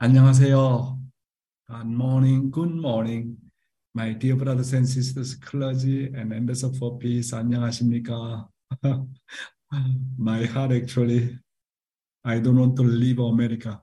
[0.00, 0.99] 안녕하세요.
[1.67, 3.37] Good morning, good morning.
[3.93, 8.47] My dear brothers and sisters, clergy and ambassador for peace, 안녕하십니까?
[10.17, 11.37] My heart actually,
[12.23, 13.81] I don't want to leave America.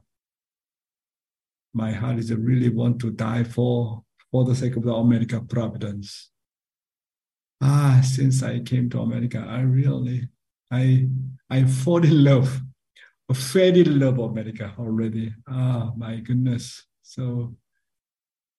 [1.72, 6.30] My heart is really want to die for, for the sake of the America providence.
[7.60, 10.28] Ah, since I came to America, I really,
[10.70, 11.08] I,
[11.50, 12.60] I fall in love,
[13.30, 15.34] in love America already.
[15.48, 16.86] Ah, my goodness.
[17.02, 17.56] So,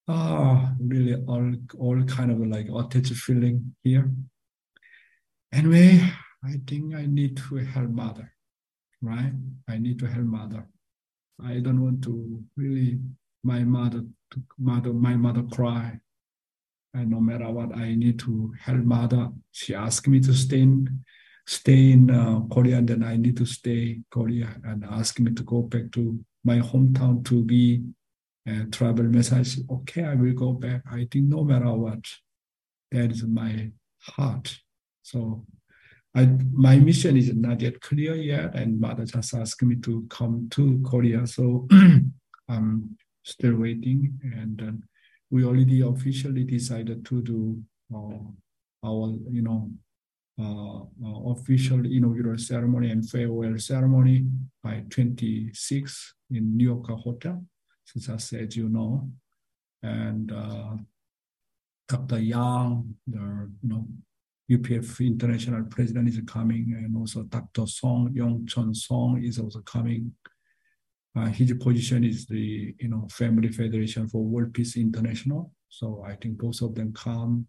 [0.08, 4.12] ah, really all, all kind of like attached feeling here.
[5.52, 6.02] Anyway,
[6.44, 8.32] I think I need to help mother,
[9.02, 9.34] right?
[9.68, 10.68] I need to help mother.
[11.44, 13.00] I don't want to really
[13.44, 16.00] my mother to mother my mother cry.
[16.94, 19.30] And no matter what, I need to help mother.
[19.52, 21.04] She asked me to stay in
[21.50, 25.42] stay in uh, Korea, and then I need to stay Korea, and ask me to
[25.42, 27.84] go back to my hometown to be
[28.46, 29.58] a travel message.
[29.68, 30.84] Okay, I will go back.
[30.92, 32.06] I think no matter what,
[32.92, 34.60] that is my heart.
[35.02, 35.44] So
[36.16, 40.50] I, my mission is not yet clear yet, and mother just asked me to come
[40.52, 41.26] to Korea.
[41.26, 41.68] So
[42.48, 44.86] I'm still waiting, and uh,
[45.32, 48.20] we already officially decided to do uh,
[48.86, 49.89] our, you know, uh, uh,
[50.40, 54.26] official inaugural ceremony and farewell ceremony
[54.64, 57.44] by 26 in New York Hotel,
[57.84, 59.10] so just as you know,
[59.84, 60.76] and uh,
[61.88, 62.20] Dr.
[62.20, 63.88] Yang, the you know
[64.52, 67.68] UPF International President is coming, and also Dr.
[67.68, 70.14] Song Yong Chun Song is also coming.
[71.16, 75.52] Uh, his position is the you know Family Federation for World Peace International.
[75.68, 77.48] So I think both of them come,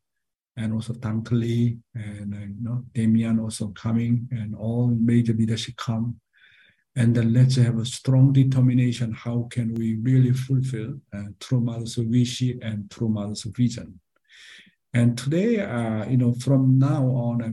[0.61, 5.77] and also Tank Lee and uh, you know Damian also coming, and all major leadership
[5.77, 6.21] come.
[6.97, 9.13] And then let's have a strong determination.
[9.13, 14.01] How can we really fulfill uh, True Mother's and True Mother's vision?
[14.93, 17.53] And today, uh, you know, from now on, uh,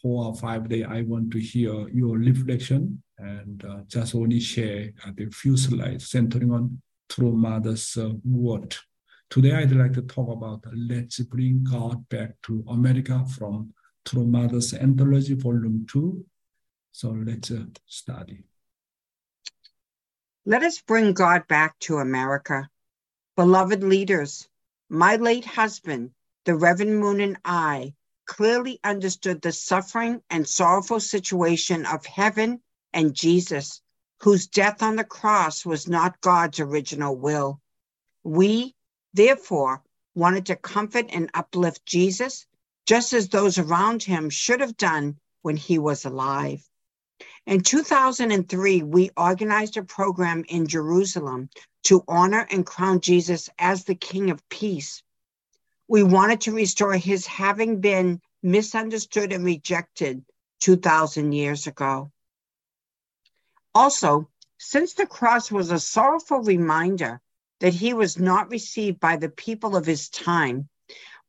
[0.00, 4.90] four or five days, I want to hear your reflection and uh, just only share
[5.16, 8.74] the few slides centering on True Mother's uh, word.
[9.32, 13.72] Today, I'd like to talk about Let's Bring God Back to America from
[14.04, 16.22] True Mother's Anthology Volume 2.
[16.90, 18.44] So let's uh, study.
[20.44, 22.68] Let us bring God back to America.
[23.34, 24.46] Beloved leaders,
[24.90, 26.10] my late husband,
[26.44, 27.94] the Reverend Moon and I
[28.26, 32.60] clearly understood the suffering and sorrowful situation of heaven
[32.92, 33.80] and Jesus,
[34.20, 37.62] whose death on the cross was not God's original will.
[38.24, 38.76] We,
[39.14, 39.82] therefore,
[40.14, 42.46] wanted to comfort and uplift Jesus,
[42.86, 46.68] just as those around him should have done when he was alive.
[47.46, 51.50] In 2003, we organized a program in Jerusalem
[51.84, 55.02] to honor and crown Jesus as the King of Peace
[55.92, 60.24] we wanted to restore his having been misunderstood and rejected
[60.60, 62.10] 2,000 years ago.
[63.74, 67.20] Also, since the cross was a sorrowful reminder
[67.62, 70.68] that he was not received by the people of his time,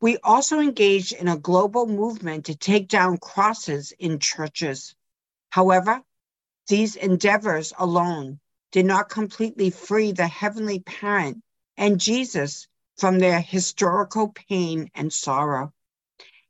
[0.00, 4.96] we also engaged in a global movement to take down crosses in churches.
[5.50, 6.02] However,
[6.66, 8.40] these endeavors alone
[8.72, 11.40] did not completely free the Heavenly Parent
[11.76, 12.66] and Jesus
[12.98, 15.72] from their historical pain and sorrow.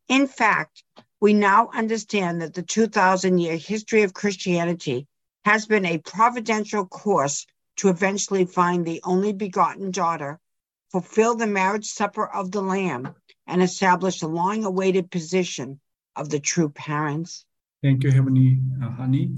[0.08, 0.82] In fact,
[1.20, 5.06] we now understand that the 2,000 year history of Christianity
[5.44, 10.40] has been a providential course to eventually find the only begotten daughter,
[10.90, 13.14] fulfill the marriage supper of the Lamb,
[13.46, 15.80] and establish the long awaited position
[16.16, 17.44] of the true parents.
[17.82, 19.34] Thank you, Heavenly uh, Honey.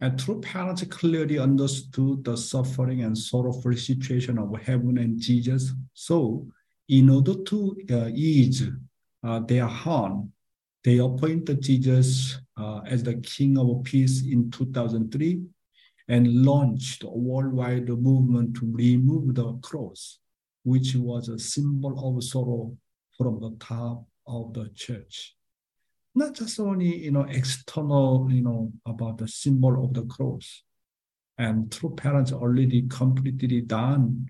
[0.00, 5.72] And true parents clearly understood the suffering and sorrowful situation of heaven and Jesus.
[5.92, 6.46] So,
[6.88, 8.68] in order to uh, ease
[9.24, 10.32] uh, their harm,
[10.84, 15.42] they appointed Jesus uh, as the King of Peace in 2003
[16.08, 20.18] and launched a worldwide movement to remove the cross,
[20.64, 22.76] which was a symbol of sorrow
[23.16, 25.34] from the top of the church.
[26.14, 30.62] Not just only you know external you know about the symbol of the cross.
[31.36, 34.28] And true parents already completely done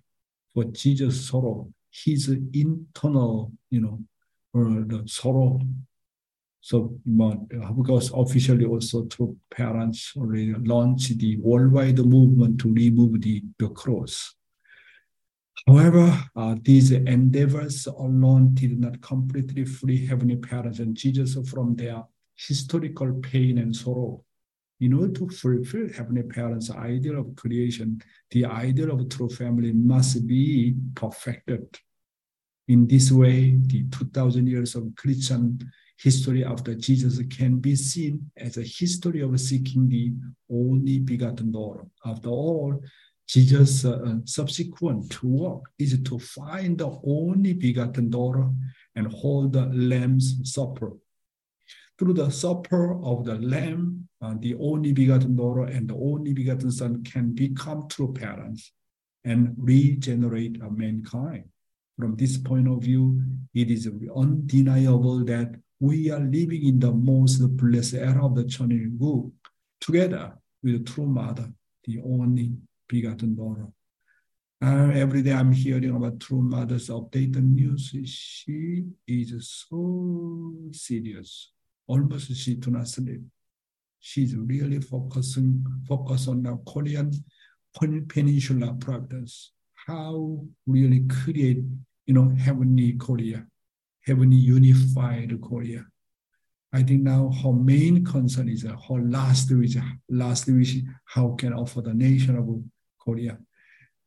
[0.58, 4.00] for jesus sorrow his internal you know
[4.52, 5.61] or the sorrow
[6.60, 6.99] so
[7.76, 14.34] because officially also true parents already launched the worldwide movement to remove the, the cross
[15.66, 22.05] However, uh, these endeavors alone did not completely free Heavenly Parents and Jesus from their
[22.37, 24.25] historical pain and sorrow.
[24.81, 28.00] in order to fulfill Heavenly Parents' ideal of creation,
[28.31, 31.66] the ideal of true family must be perfected.
[32.69, 35.58] In this way, the 2,000 years of Christian
[35.99, 40.12] history after Jesus can be seen as a history of seeking the
[40.50, 41.91] only begotten Lord.
[42.05, 42.81] After all,
[43.27, 48.49] Jesus' uh, subsequent work is to find the only begotten daughter
[48.95, 50.93] and hold the Lamb's Supper.
[51.99, 56.71] Through the supper of the Lamb, uh, the only begotten daughter and the only begotten
[56.71, 58.73] Son can become true parents
[59.25, 61.45] and regenerate mankind.
[61.99, 63.21] From this point of view,
[63.53, 69.30] it is undeniable that we are living in the most blessed era of the Cheonilgu,
[69.80, 71.52] together with the true mother,
[71.84, 72.52] the only
[72.88, 73.69] begotten daughter.
[74.60, 77.94] Uh, every day I'm hearing about true mother's updated news.
[78.06, 81.52] She is so serious.
[81.86, 83.20] Almost she do not sleep.
[84.00, 87.12] She's really focusing focus on the Korean
[88.08, 89.52] peninsula providence.
[89.86, 91.62] How really create,
[92.06, 93.46] you know, heavenly Korea
[94.08, 95.84] heavenly unified Korea.
[96.72, 99.76] I think now her main concern is her last wish,
[100.08, 102.46] last wish, how can offer the nation of
[102.99, 103.38] Korea.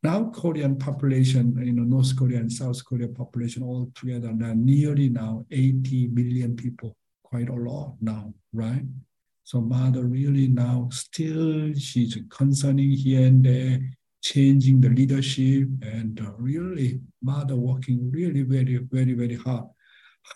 [0.02, 5.08] Now Korean population, you know, North Korea and South Korea population all together now nearly
[5.08, 8.82] now 80 million people, quite a lot now, right?
[9.44, 13.80] So mother really now still she's concerning here and there,
[14.20, 19.66] changing the leadership and uh, really mother working really very, very, very hard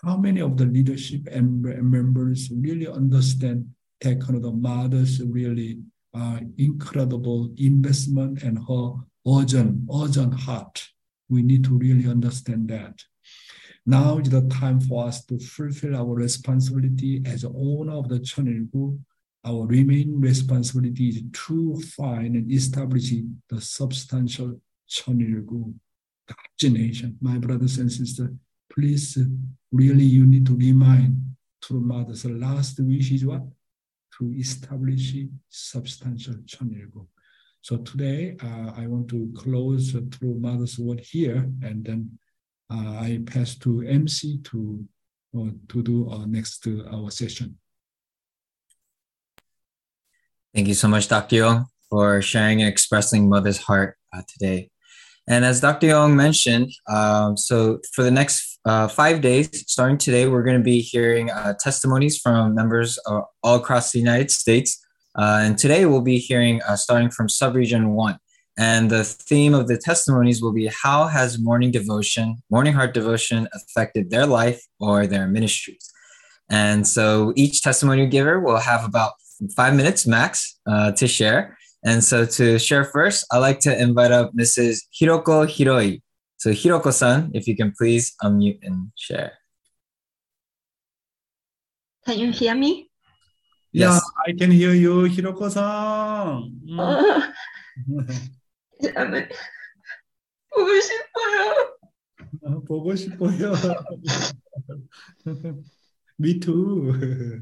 [0.03, 3.67] how many of the leadership and members really understand
[4.01, 5.79] that kind of the mother's really
[6.13, 8.93] uh, incredible investment and her
[9.27, 10.87] urgent, urgent heart.
[11.29, 13.03] We need to really understand that.
[13.85, 18.99] Now is the time for us to fulfill our responsibility as owner of the Cheonilgu.
[19.45, 23.13] Our remaining responsibility is to find and establish
[23.49, 25.75] the substantial Cheonilgu, group.
[26.63, 27.17] nation.
[27.21, 28.31] My brothers and sisters,
[28.77, 29.17] please
[29.71, 31.17] really you need to remind
[31.63, 33.41] true mother's last wish is what?
[34.19, 35.15] To establish
[35.49, 37.07] substantial Cheonilgu.
[37.61, 42.17] So today uh, I want to close uh, True Mother's word here and then
[42.71, 44.85] uh, I pass to MC to,
[45.37, 47.57] uh, to do our next uh, our session.
[50.53, 51.35] Thank you so much, Dr.
[51.35, 54.69] Young, for sharing and expressing Mother's heart uh, today.
[55.27, 55.87] And as Dr.
[55.87, 60.63] Young mentioned, um, so for the next uh, five days, starting today, we're going to
[60.63, 64.83] be hearing uh, testimonies from members uh, all across the United States.
[65.15, 68.17] Uh, and today we'll be hearing uh, starting from subregion one.
[68.57, 73.47] And the theme of the testimonies will be how has morning devotion, morning heart devotion
[73.53, 75.91] affected their life or their ministries?
[76.49, 79.13] And so each testimony giver will have about
[79.55, 81.57] five minutes max uh, to share.
[81.86, 84.82] And so to share first, I'd like to invite up Mrs.
[84.94, 86.00] Hiroko Hiroi.
[86.36, 89.32] So Hiroko-san, if you can please unmute and share.
[92.06, 92.90] Can you hear me?
[93.72, 94.02] Yeah, yes.
[94.26, 96.50] I can hear you, Hiroko-san.
[96.66, 97.32] Mm.
[100.52, 101.76] 보고 싶어요.
[102.66, 103.52] 보고 싶어요.
[106.18, 107.40] Me too.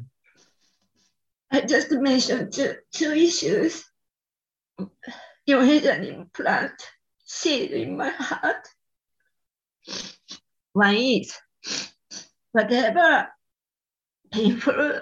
[1.51, 3.85] I just mentioned two, two issues.
[5.48, 6.74] Yohei implant
[7.24, 8.68] seed in my heart.
[10.74, 11.34] One is
[12.52, 13.28] whatever
[14.32, 15.02] painful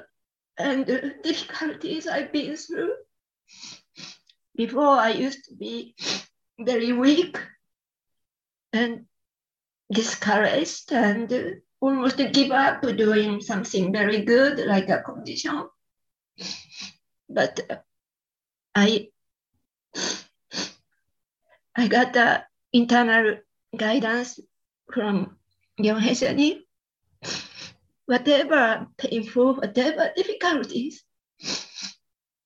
[0.58, 0.86] and
[1.24, 2.94] difficulties I've been through.
[4.56, 5.96] Before I used to be
[6.60, 7.38] very weak
[8.72, 9.06] and
[9.92, 15.68] discouraged and almost give up doing something very good like a condition.
[17.30, 17.84] But
[18.76, 19.10] I
[21.76, 23.38] I got the internal
[23.76, 24.40] guidance
[24.92, 25.38] from
[25.80, 26.62] Yonheshani.
[28.06, 31.04] Whatever painful, whatever difficulties,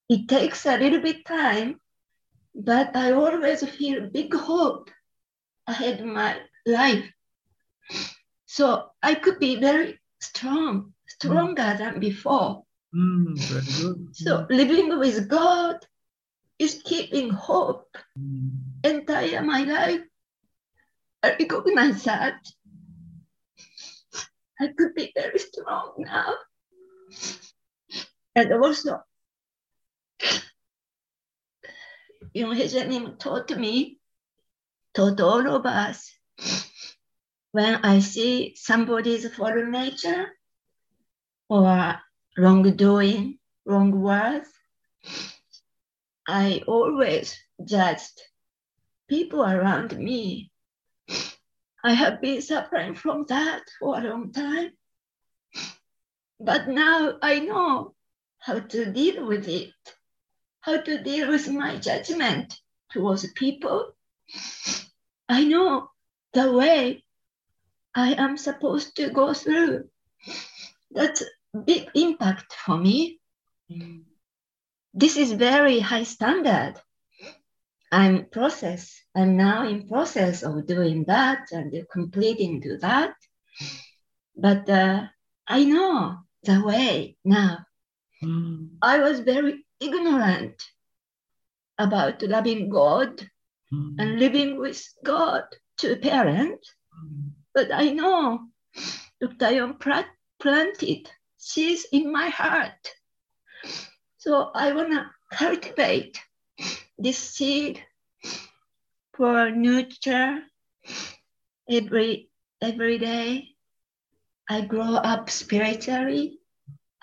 [0.09, 1.79] it takes a little bit time,
[2.55, 4.89] but I always feel big hope
[5.67, 7.03] ahead of my life.
[8.45, 11.77] So I could be very strong, stronger mm.
[11.77, 12.63] than before.
[12.95, 14.15] Mm.
[14.15, 15.85] So living with God
[16.59, 17.95] is keeping hope
[18.83, 20.01] entire my life.
[21.23, 22.35] I recognize that.
[24.59, 26.33] I could be very strong now.
[28.35, 29.01] And also,
[32.33, 33.99] you know, his name taught me,
[34.93, 36.11] taught all of us,
[37.51, 40.27] when I see somebody's fallen nature
[41.49, 41.99] or
[42.37, 44.49] wrongdoing, wrong words,
[46.27, 48.21] I always judged
[49.07, 50.51] people around me.
[51.83, 54.71] I have been suffering from that for a long time.
[56.39, 57.95] But now I know
[58.39, 59.71] how to deal with it,
[60.59, 62.59] how to deal with my judgment
[62.91, 63.93] towards people.
[65.29, 65.89] I know
[66.33, 67.05] the way
[67.95, 69.89] I am supposed to go through.
[70.91, 71.23] That's
[71.65, 73.19] big impact for me.
[73.71, 74.06] Mm.
[74.97, 76.73] This is very high standard.
[77.91, 78.99] I'm process.
[79.15, 83.13] I'm now in process of doing that and completing to that.
[84.35, 85.05] But uh,
[85.47, 87.59] I know the way now.
[88.23, 90.63] Mm, I was very ignorant
[91.77, 93.21] about loving God
[93.71, 95.43] mm, and living with God,
[95.77, 96.73] to parents.
[96.97, 97.29] mm.
[97.53, 98.47] But I know
[99.21, 99.51] Dr.
[99.51, 102.95] Yon pla- planted seeds in my heart.
[104.27, 106.19] So I want to cultivate
[106.99, 107.81] this seed
[109.15, 110.43] for nurture
[111.69, 112.29] every
[112.61, 113.55] every day.
[114.49, 116.39] I grow up spiritually.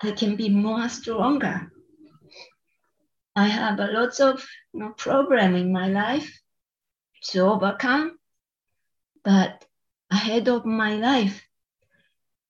[0.03, 1.71] I can be more stronger.
[3.35, 6.29] I have a lots of you know, problem in my life
[7.31, 8.19] to overcome,
[9.23, 9.65] but
[10.11, 11.41] ahead of my life,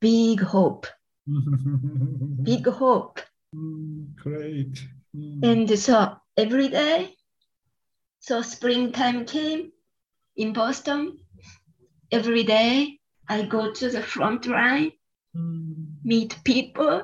[0.01, 0.86] big hope,
[2.44, 3.22] big hope.
[3.55, 4.83] Mm, Great.
[5.15, 7.15] Mm, And so every day,
[8.19, 9.71] so springtime came
[10.35, 11.17] in Boston.
[12.12, 14.91] Every day I go to the front line,
[15.35, 17.03] mm, meet people.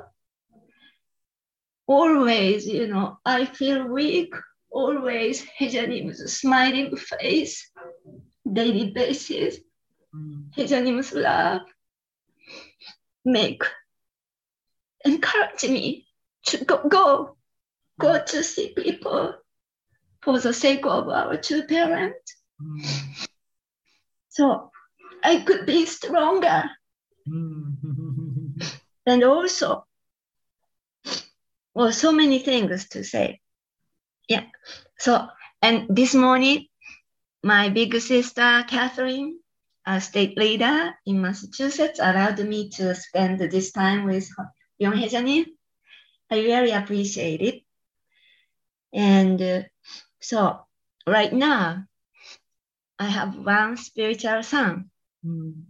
[1.87, 4.33] Always, you know, I feel weak.
[4.69, 7.69] Always Hejanim's smiling face,
[8.51, 9.57] daily basis.
[10.15, 11.61] mm, Hejanim's love
[13.25, 13.61] make
[15.05, 16.07] encourage me
[16.45, 17.37] to go, go,
[17.99, 19.35] go to see people
[20.21, 22.35] for the sake of our two parents.
[22.61, 23.27] mm,
[24.29, 24.71] So
[25.23, 26.63] I could be stronger.
[27.27, 27.73] mm.
[29.05, 29.85] And also,
[31.73, 33.39] well, so many things to say.
[34.27, 34.43] Yeah.
[34.99, 35.27] So,
[35.61, 36.67] and this morning,
[37.43, 39.39] my big sister, Catherine,
[39.85, 44.29] a state leader in Massachusetts, allowed me to spend this time with
[44.77, 45.45] Yong Young Hejanin.
[46.31, 47.63] I really appreciate it.
[48.93, 49.61] And uh,
[50.19, 50.65] so,
[51.07, 51.85] right now,
[52.99, 54.89] I have one spiritual son,
[55.25, 55.65] Mm,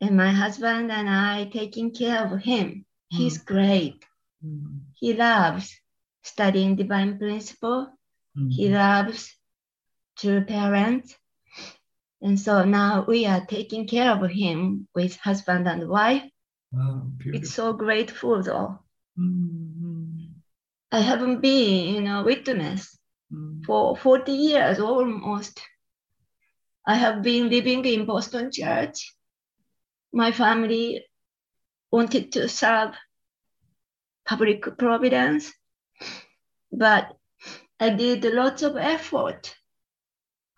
[0.00, 2.86] and my husband and I taking care of him.
[3.10, 4.02] He's great.
[4.44, 5.78] mm, He loves
[6.22, 7.88] studying divine principle.
[8.36, 8.50] mm.
[8.52, 9.36] He loves
[10.16, 11.14] true parents.
[12.22, 16.24] And so now we are taking care of him with husband and wife.
[16.72, 18.78] Wow, It's so grateful though.
[19.18, 19.85] Mm,
[20.96, 22.98] I haven't been, you know, witness
[23.30, 25.60] mm, for 40 years almost.
[26.86, 29.14] I have been living in Boston church.
[30.10, 31.04] My family
[31.92, 32.94] wanted to serve
[34.24, 35.52] public providence,
[36.72, 37.14] but
[37.78, 39.54] I did lots of effort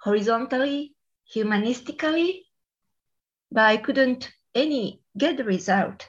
[0.00, 0.94] horizontally,
[1.34, 2.42] humanistically,
[3.50, 6.06] but I couldn't any get result.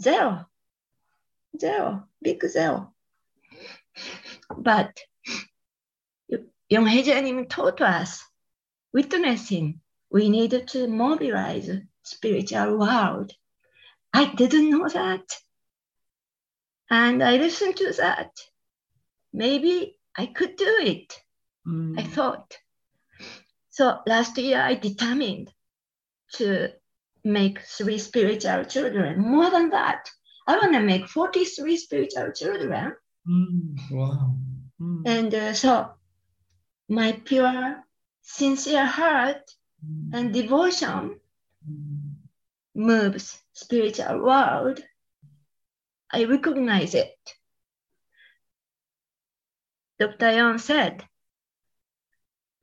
[0.00, 0.46] Zero.
[1.60, 2.08] Zero.
[2.20, 2.91] Big zero.
[4.56, 4.98] But
[6.70, 8.24] Yonghae taught us
[8.92, 9.80] witnessing,
[10.10, 11.70] we needed to mobilize
[12.02, 13.32] spiritual world.
[14.12, 15.38] I didn't know that.
[16.90, 18.30] And I listened to that.
[19.32, 21.18] Maybe I could do it,
[21.66, 21.98] mm.
[21.98, 22.58] I thought.
[23.70, 25.50] So last year I determined
[26.34, 26.72] to
[27.24, 29.20] make three spiritual children.
[29.20, 30.10] More than that,
[30.46, 32.94] I want to make 43 spiritual children.
[33.28, 34.36] Mm, Wow.
[34.80, 35.92] Mm, And uh, so
[36.88, 37.84] my pure,
[38.22, 39.50] sincere heart
[39.84, 41.20] mm, and devotion
[41.68, 42.14] mm.
[42.74, 44.80] moves spiritual world,
[46.10, 47.16] I recognize it.
[49.98, 50.32] Dr.
[50.32, 51.04] Yon said,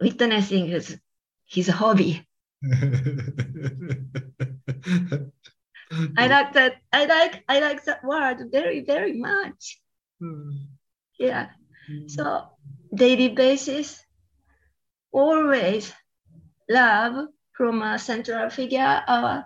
[0.02, 1.00] witnessing is
[1.46, 2.28] his hobby.
[6.18, 6.74] I like that.
[6.92, 9.80] I like I like that word very very much.
[10.22, 10.68] Mm,
[11.20, 11.50] Yeah.
[11.90, 12.44] mm, So
[12.94, 14.04] daily basis,
[15.12, 15.94] always
[16.70, 19.46] love from a central figure, our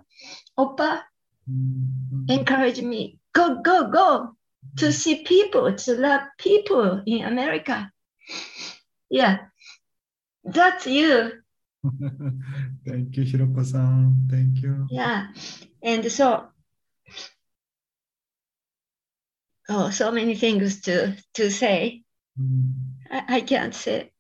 [0.58, 1.02] Oppa,
[1.50, 2.30] mm, mm.
[2.30, 4.36] encourage me, go, go, go
[4.78, 7.92] to see people, to love people in America.
[9.10, 9.38] Yeah,
[10.44, 11.32] that's you.
[12.88, 14.28] Thank you, Hiroko-san.
[14.30, 14.88] Thank you.
[14.90, 15.28] Yeah.
[15.84, 16.48] And so,
[19.70, 22.04] oh, so many things to, to say.
[22.40, 22.74] Mm,
[23.12, 24.12] I, I can't say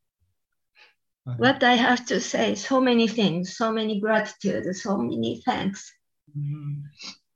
[1.38, 2.55] what I have to say.
[2.55, 5.91] So many things, so many gratitude, so many thanks.
[6.38, 6.83] Mhm.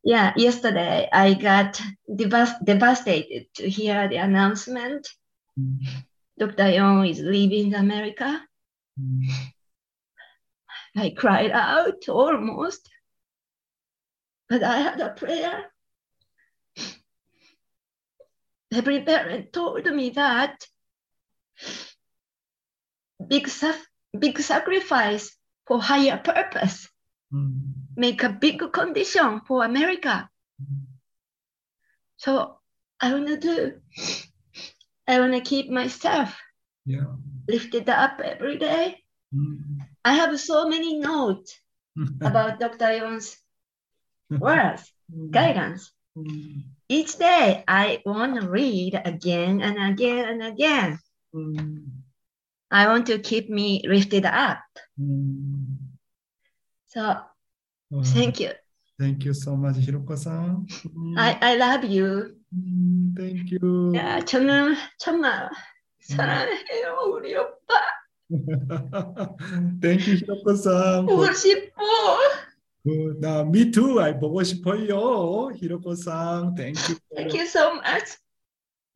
[0.03, 1.81] Yeah, yesterday I got
[2.13, 5.07] devas- devastated to hear the announcement.
[5.59, 6.03] Mhm.
[6.37, 6.69] Dr.
[6.71, 8.45] Young is leaving America.
[8.99, 9.53] Mhm.
[10.95, 12.89] I cried out almost,
[14.49, 15.71] but I had a prayer.
[18.71, 20.65] Every parent told me that
[23.27, 23.49] big,
[24.17, 26.87] big sacrifice for higher purpose
[27.31, 27.73] Mhm.
[27.95, 30.29] make a big condition for America.
[32.17, 32.59] So
[32.99, 33.81] I want to do,
[35.07, 36.39] I want to keep myself
[36.85, 37.15] Yeah.
[37.47, 39.03] lifted up every day.
[39.33, 39.79] Mhm.
[40.05, 41.59] I have so many notes
[42.21, 42.95] about Dr.
[42.95, 43.37] Young's
[44.29, 44.91] words,
[45.31, 45.91] guidance.
[46.86, 46.86] Mhm.
[46.88, 50.98] Each day I want to read again and again and again.
[51.34, 51.86] Mhm.
[52.70, 54.62] I want to keep me lifted up.
[54.98, 55.76] Mhm.
[56.88, 57.00] So
[57.90, 58.02] Wow.
[58.04, 58.52] thank you.
[58.98, 60.64] Thank you so much, Hiroko-san.
[61.16, 62.36] I, I love you.
[62.54, 63.92] Mm, Thank you.
[63.96, 65.48] 야, 저는 정말
[66.00, 67.74] 사랑해요, 우리 오빠.
[69.80, 71.06] Thank you, Hiroko-san.
[71.06, 71.82] 보고 싶어.
[72.86, 73.20] Good.
[73.20, 74.00] 나, me too.
[74.00, 76.54] I 보고 싶어요, Hiroko-san.
[76.56, 76.96] Thank you.
[77.14, 78.18] Thank you so much.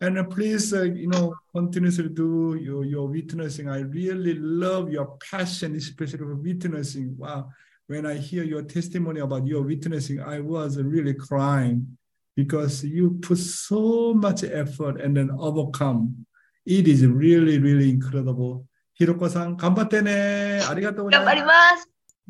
[0.00, 3.68] And uh, please, uh, you know, continuously do your, your witnessing.
[3.68, 7.16] I really love your passion, especially for witnessing.
[7.16, 7.50] Wow.
[7.86, 11.96] When I hear your testimony about your witnessing, I was really crying
[12.34, 16.26] because you put so much effort and then overcome.
[16.66, 18.66] It is really, really incredible.
[19.00, 20.60] Hiroko-san, 頑張ってね。
[20.68, 21.52] ありがとうござい頑張りま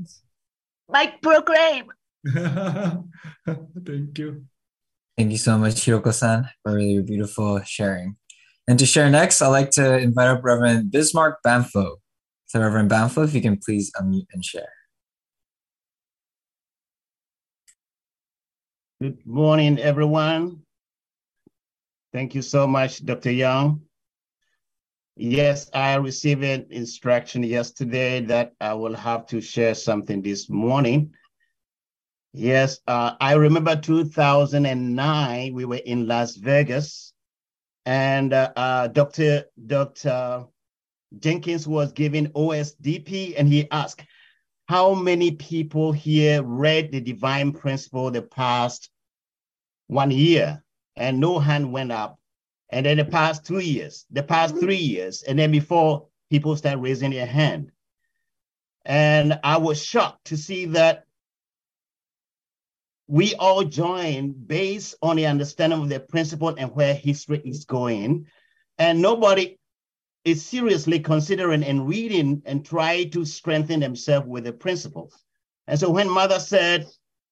[0.05, 0.27] す。
[0.92, 1.86] Mike proclaim.
[2.26, 4.46] Thank you.
[5.18, 8.16] Thank you so much, Hiroko-san, for your beautiful sharing.
[8.68, 11.96] And to share next, I'd like to invite up Reverend Bismark Bamfo.
[12.46, 14.74] So Reverend Bamfo, if you can please unmute and share.
[19.02, 20.62] Good morning, everyone.
[22.14, 23.32] Thank you so much, Dr.
[23.32, 23.82] Young.
[25.18, 31.14] Yes, I received an instruction yesterday that I will have to share something this morning.
[32.34, 37.14] Yes, uh, I remember 2009, we were in Las Vegas,
[37.86, 39.46] and uh, uh, Dr.
[39.68, 40.46] Dr.
[41.20, 44.06] Jenkins was giving OSDP, and he asked,
[44.72, 48.90] how many people here read the divine principle the past
[49.88, 50.64] one year?
[50.96, 52.21] And no hand went up.
[52.72, 54.66] And then the past two years, the past mm-hmm.
[54.66, 57.72] three years, and then before people start raising their hand.
[58.86, 61.06] And I was shocked to see that
[63.08, 68.28] we all joined based on the understanding of the principle and where history is going.
[68.78, 69.60] And nobody
[70.24, 75.26] is seriously considering and reading and try to strengthen themselves with the principles.
[75.68, 76.88] And so when mother said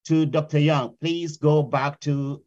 [0.06, 0.60] to Dr.
[0.60, 2.44] Young, please go back to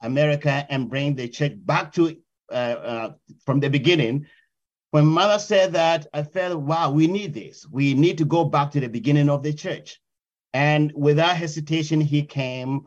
[0.00, 2.16] America and bring the church back to
[2.52, 3.12] uh, uh,
[3.44, 4.26] from the beginning,
[4.90, 7.66] when mother said that, I felt, wow, we need this.
[7.70, 10.00] We need to go back to the beginning of the church.
[10.52, 12.86] And without hesitation, he came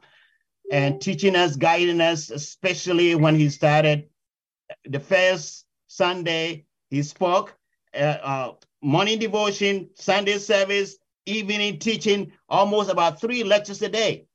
[0.71, 4.09] and teaching us, guiding us, especially when he started
[4.85, 7.55] the first Sunday, he spoke
[7.95, 14.25] uh, uh, morning devotion, Sunday service, evening teaching, almost about three lectures a day.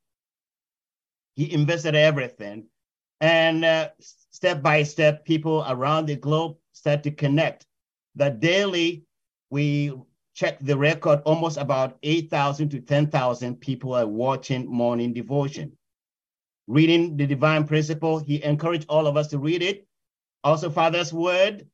[1.37, 2.67] He invested everything.
[3.21, 3.91] And uh,
[4.41, 7.67] step by step, people around the globe start to connect.
[8.15, 9.05] That daily,
[9.51, 9.93] we
[10.35, 15.77] check the record, almost about 8,000 to 10,000 people are watching morning devotion.
[16.69, 19.87] Reading the divine principle, he encouraged all of us to read it.
[20.43, 21.67] Also, Father's word,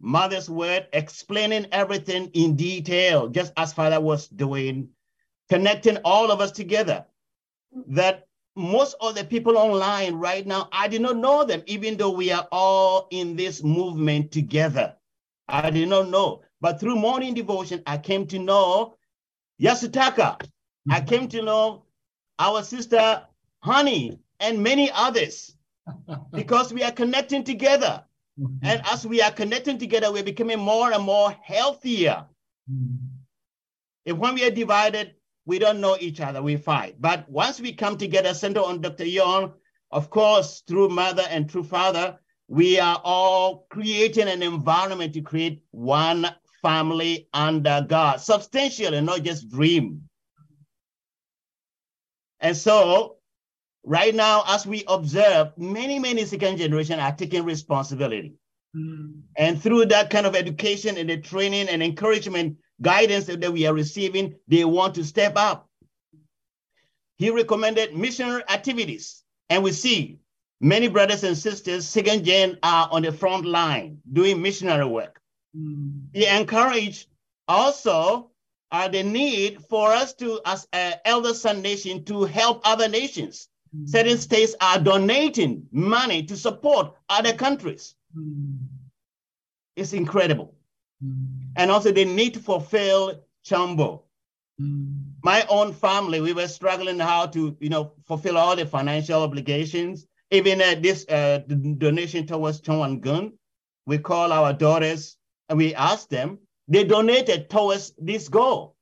[0.00, 4.88] Mother's word, explaining everything in detail, just as Father was doing,
[5.50, 7.04] connecting all of us together.
[7.88, 12.10] That most of the people online right now, I did not know them, even though
[12.10, 14.94] we are all in this movement together.
[15.48, 16.42] I did not know.
[16.60, 18.96] But through morning devotion, I came to know
[19.60, 20.40] Yasutaka.
[20.90, 21.06] I mm-hmm.
[21.06, 21.84] came to know
[22.38, 23.22] our sister
[23.60, 25.56] Honey and many others
[26.32, 28.04] because we are connecting together.
[28.38, 28.66] Mm-hmm.
[28.66, 32.26] And as we are connecting together, we're becoming more and more healthier.
[32.70, 32.96] Mm-hmm.
[34.04, 35.14] If when we are divided,
[35.46, 36.96] we don't know each other, we fight.
[37.00, 39.04] But once we come together, center on Dr.
[39.04, 39.52] Young,
[39.90, 45.62] of course, through mother and through father, we are all creating an environment to create
[45.70, 46.26] one
[46.62, 50.08] family under God, substantial and not just dream.
[52.40, 53.16] And so,
[53.84, 58.34] right now, as we observe, many, many second generation are taking responsibility.
[58.76, 59.22] Mm.
[59.36, 63.74] And through that kind of education and the training and encouragement, guidance that we are
[63.74, 65.68] receiving, they want to step up.
[67.16, 69.22] He recommended missionary activities.
[69.50, 70.18] And we see
[70.60, 75.20] many brothers and sisters, second gen, are on the front line doing missionary work.
[75.56, 76.06] Mm.
[76.12, 77.08] He encouraged
[77.46, 78.30] also
[78.72, 83.48] uh, the need for us to, as an elder son nation, to help other nations.
[83.76, 83.88] Mm.
[83.88, 87.94] Certain states are donating money to support other countries.
[88.16, 88.58] Mm.
[89.76, 90.54] It's incredible.
[91.02, 91.52] Mm.
[91.56, 94.02] And also the need to fulfill Chambo.
[94.60, 95.12] Mm.
[95.22, 100.06] My own family, we were struggling how to, you know, fulfill all the financial obligations.
[100.30, 101.40] Even uh, this uh,
[101.78, 103.32] donation towards Chongwan Gun,
[103.86, 105.16] we call our daughters
[105.48, 108.76] and we ask them, they donated towards this goal.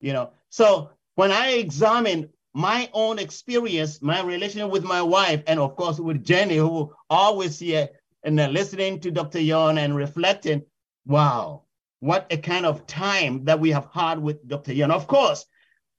[0.00, 5.58] You know, so when I examine my own experience, my relationship with my wife, and
[5.58, 7.88] of course with Jenny, who always here
[8.24, 9.40] and uh, listening to Dr.
[9.40, 10.62] Yon and reflecting,
[11.06, 11.62] wow,
[12.00, 14.72] what a kind of time that we have had with Dr.
[14.72, 14.90] Yon.
[14.90, 15.46] Of course,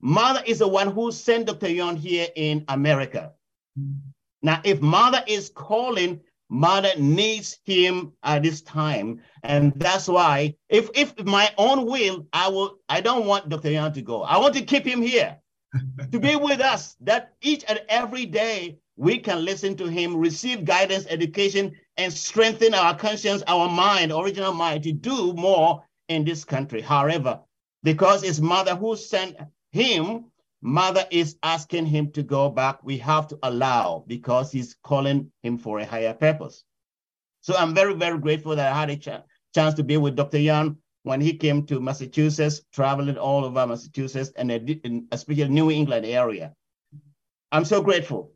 [0.01, 1.69] Mother is the one who sent Dr.
[1.69, 3.31] Yon here in America.
[4.41, 9.21] Now, if Mother is calling, Mother needs him at this time.
[9.43, 13.71] And that's why, if, if my own will, I will, I don't want Dr.
[13.71, 14.23] Yon to go.
[14.23, 15.37] I want to keep him here
[16.11, 20.65] to be with us, that each and every day we can listen to him, receive
[20.65, 26.43] guidance, education, and strengthen our conscience, our mind, original mind to do more in this
[26.43, 26.81] country.
[26.81, 27.39] However,
[27.81, 29.37] because his mother who sent
[29.71, 30.25] him,
[30.61, 32.83] mother is asking him to go back.
[32.83, 36.63] We have to allow because he's calling him for a higher purpose.
[37.41, 40.39] So I'm very, very grateful that I had a ch- chance to be with Dr.
[40.39, 44.51] Yan when he came to Massachusetts, traveling all over Massachusetts and
[45.11, 46.53] especially New England area.
[47.51, 48.32] I'm so grateful.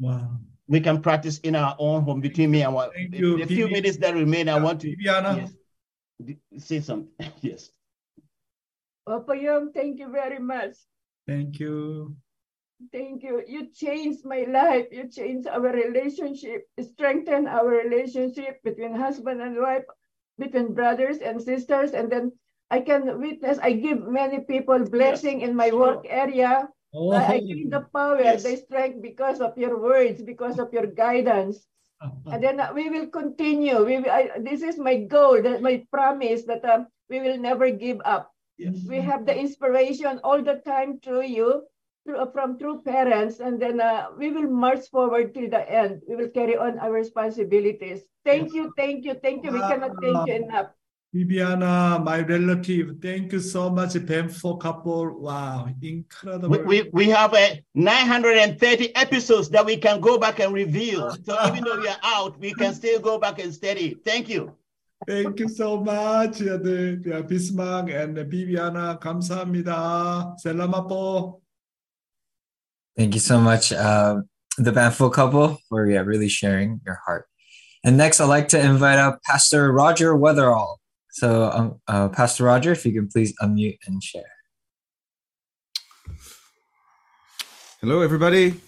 [0.00, 0.38] Wow.
[0.66, 3.46] We can practice in our own home between me and what Thank the, you, the
[3.46, 3.74] few Bibi.
[3.74, 4.48] minutes that remain.
[4.48, 5.50] I want to Viviana.
[6.18, 7.12] yes, say something.
[7.42, 7.70] yes.
[9.06, 10.76] Papa Yum, thank you very much.
[11.26, 12.16] Thank you.
[12.92, 13.42] Thank you.
[13.46, 14.86] You changed my life.
[14.90, 19.84] You changed our relationship, strengthened our relationship between husband and wife,
[20.38, 21.92] between brothers and sisters.
[21.92, 22.32] And then
[22.70, 25.78] I can witness, I give many people blessing in my sure.
[25.78, 26.68] work area.
[26.92, 27.12] Oh.
[27.12, 28.42] I, I give the power, Yes.
[28.42, 31.66] the strength because of your words, because of your guidance.
[32.32, 33.84] And then uh, we will continue.
[33.84, 37.70] We will, I, this is my goal, that my promise that uh, we will never
[37.70, 38.32] give up.
[38.56, 38.80] Yes.
[38.88, 41.68] We have the inspiration all the time through you,
[42.06, 46.00] through, uh, from true parents, and then uh, we will march forward till the end.
[46.08, 48.02] We will carry on our responsibilities.
[48.24, 48.54] Thank Yes.
[48.54, 49.52] you, thank you, thank you.
[49.52, 50.72] We cannot thank you enough.
[51.12, 55.18] Viviana, my relative, thank you so much, Painful Couple.
[55.18, 56.48] Wow, incredible.
[56.48, 61.10] We, we, we have uh, a 930 episodes that we can go back and review.
[61.24, 63.96] So even though we are out, we can still go back and study.
[64.04, 64.54] Thank you.
[65.08, 68.96] Thank you so much, yeah, the, yeah, Bismark and Viviana.
[69.00, 70.36] 감사합니다.
[70.38, 71.40] Salamat po.
[72.96, 74.20] Thank you so much, uh,
[74.58, 77.26] the Bamfo couple, for yeah, really sharing your heart.
[77.82, 80.79] And next, I'd like to invite up Pastor Roger Wetherall.
[81.12, 84.22] So, um, uh, Pastor Roger, if you can please unmute and share.
[87.80, 88.60] Hello, everybody,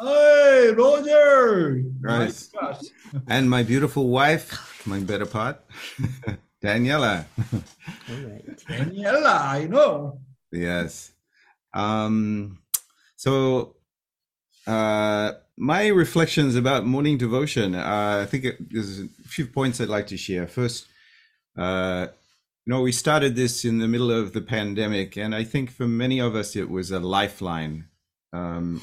[0.00, 1.82] Hey, Roger.
[2.00, 2.48] Right.
[2.54, 2.78] My
[3.28, 5.62] and my beautiful wife, my better part,
[6.64, 7.26] Daniela.
[7.52, 8.46] All right.
[8.66, 10.20] Daniela, I know.
[10.52, 11.12] Yes.
[11.74, 12.60] Um,
[13.16, 13.76] so,
[14.66, 17.74] uh, my reflections about morning devotion.
[17.74, 20.46] Uh, I think it, there's a few points I'd like to share.
[20.46, 20.86] First,
[21.58, 22.06] uh,
[22.66, 25.88] you know, we started this in the middle of the pandemic, and I think for
[25.88, 27.88] many of us it was a lifeline.
[28.32, 28.82] Um,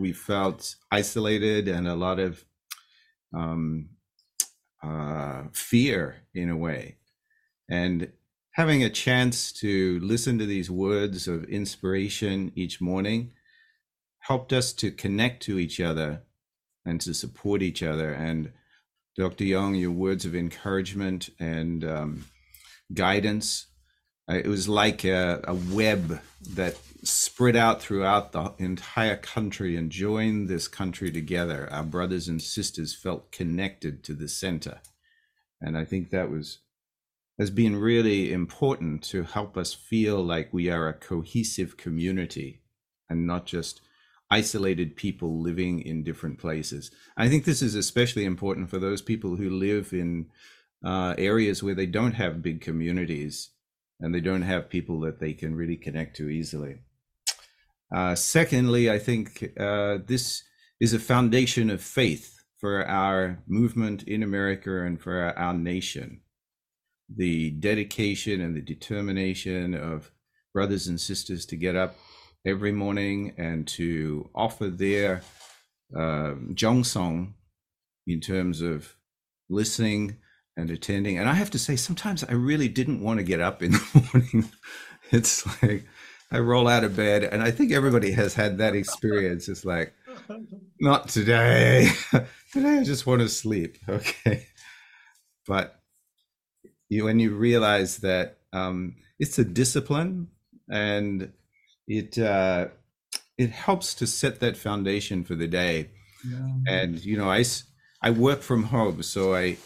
[0.00, 2.44] we felt isolated and a lot of
[3.34, 3.90] um,
[4.82, 6.96] uh, fear in a way.
[7.68, 8.12] And
[8.52, 13.32] having a chance to listen to these words of inspiration each morning
[14.20, 16.22] helped us to connect to each other
[16.84, 18.12] and to support each other.
[18.12, 18.52] And
[19.18, 19.42] Dr.
[19.42, 22.26] Young, your words of encouragement and um,
[22.94, 23.66] guidance,
[24.30, 26.20] uh, it was like a, a web
[26.54, 31.68] that spread out throughout the entire country and joined this country together.
[31.72, 34.80] Our brothers and sisters felt connected to the center.
[35.60, 36.60] And I think that was
[37.40, 42.62] has been really important to help us feel like we are a cohesive community
[43.10, 43.80] and not just
[44.30, 46.90] isolated people living in different places.
[47.16, 50.26] I think this is especially important for those people who live in
[50.84, 53.50] uh, areas where they don't have big communities
[54.00, 56.78] and they don't have people that they can really connect to easily.
[57.94, 60.42] Uh, secondly, I think uh, this
[60.78, 66.20] is a foundation of faith for our movement in America and for our, our nation.
[67.14, 70.10] The dedication and the determination of
[70.52, 71.96] brothers and sisters to get up
[72.48, 75.22] every morning and to offer their
[75.96, 76.34] uh,
[76.82, 77.34] Song
[78.06, 78.96] in terms of
[79.48, 80.16] listening
[80.56, 81.18] and attending.
[81.18, 84.10] And I have to say, sometimes I really didn't want to get up in the
[84.12, 84.50] morning.
[85.10, 85.84] it's like
[86.30, 89.48] I roll out of bed, and I think everybody has had that experience.
[89.48, 89.94] It's like,
[90.80, 91.90] not today.
[92.52, 93.78] today I just want to sleep.
[93.88, 94.46] Okay.
[95.46, 95.80] But
[96.90, 100.28] you, when you realize that um, it's a discipline
[100.70, 101.32] and
[101.88, 102.68] it uh,
[103.36, 105.90] it helps to set that foundation for the day.
[106.28, 106.48] Yeah.
[106.68, 107.44] And you know, I
[108.02, 109.56] I work from home, so I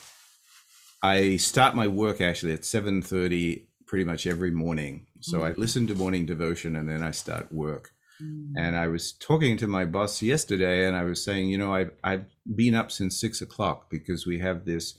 [1.03, 5.07] I start my work actually at seven thirty pretty much every morning.
[5.21, 5.47] So mm-hmm.
[5.47, 7.91] I listen to morning devotion and then I start work.
[8.23, 8.57] Mm-hmm.
[8.57, 11.91] And I was talking to my boss yesterday, and I was saying, you know, I've
[12.05, 14.99] I've been up since six o'clock because we have this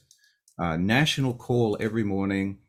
[0.60, 2.60] uh, national call every morning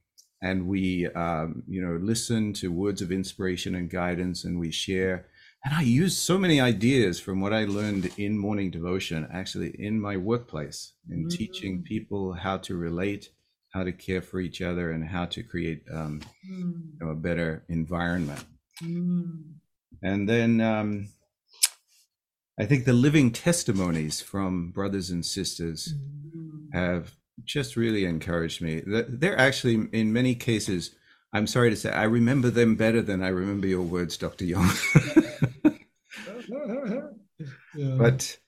[0.44, 5.26] and we um, you know listen to words of inspiration and guidance and we share
[5.64, 10.00] and i use so many ideas from what i learned in morning devotion actually in
[10.00, 11.28] my workplace in mm-hmm.
[11.28, 13.30] teaching people how to relate
[13.72, 16.72] how to care for each other and how to create um, mm.
[16.92, 18.44] you know, a better environment
[18.82, 19.24] mm.
[20.02, 21.08] and then um,
[22.60, 26.68] i think the living testimonies from brothers and sisters mm.
[26.74, 28.82] have just really encouraged me.
[28.86, 30.94] They're actually, in many cases,
[31.32, 34.44] I'm sorry to say, I remember them better than I remember your words, Dr.
[34.44, 34.70] Young.
[37.74, 37.96] yeah.
[37.98, 38.38] But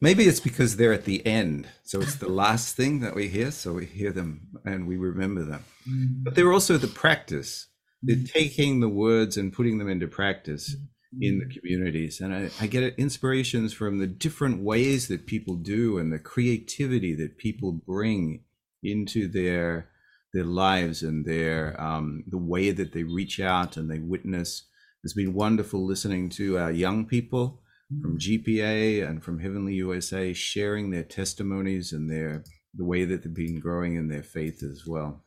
[0.00, 1.68] maybe it's because they're at the end.
[1.84, 3.50] So it's the last thing that we hear.
[3.50, 5.64] So we hear them and we remember them.
[5.88, 6.24] Mm-hmm.
[6.24, 7.68] But they're also the practice.
[8.02, 8.26] They're mm-hmm.
[8.26, 10.74] taking the words and putting them into practice.
[10.74, 10.84] Mm-hmm
[11.20, 11.58] in the mm.
[11.58, 12.20] communities.
[12.20, 17.14] And I, I get inspirations from the different ways that people do and the creativity
[17.14, 18.44] that people bring
[18.82, 19.90] into their
[20.34, 24.66] their lives and their um, the way that they reach out and they witness.
[25.02, 27.62] It's been wonderful listening to our young people
[28.02, 28.44] from mm.
[28.44, 32.44] GPA and from Heavenly USA sharing their testimonies and their
[32.74, 35.24] the way that they've been growing in their faith as well.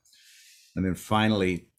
[0.76, 1.70] And then finally,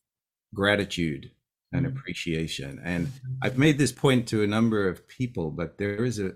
[0.53, 1.31] gratitude
[1.73, 1.97] and mm-hmm.
[1.97, 2.81] appreciation.
[2.85, 3.11] And.
[3.43, 6.35] I've made this point to a number of people, but there is a,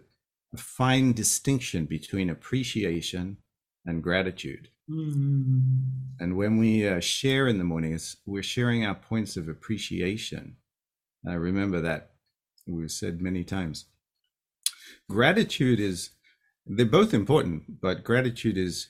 [0.53, 3.37] a fine distinction between appreciation
[3.85, 4.71] and gratitude.
[4.91, 5.71] Mm-hmm.
[6.19, 10.57] And when we uh, share in the mornings, we're sharing our points of appreciation.
[11.25, 12.11] I remember that
[12.67, 13.85] we've said many times.
[15.09, 16.11] Gratitude is,
[16.67, 18.89] they're both important, but gratitude is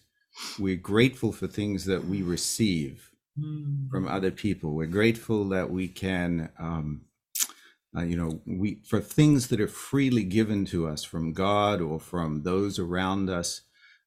[0.58, 3.88] we're grateful for things that we receive mm.
[3.90, 4.74] from other people.
[4.74, 7.02] We're grateful that we can, um,
[7.96, 11.98] uh, you know, we for things that are freely given to us from God or
[12.00, 13.62] from those around us.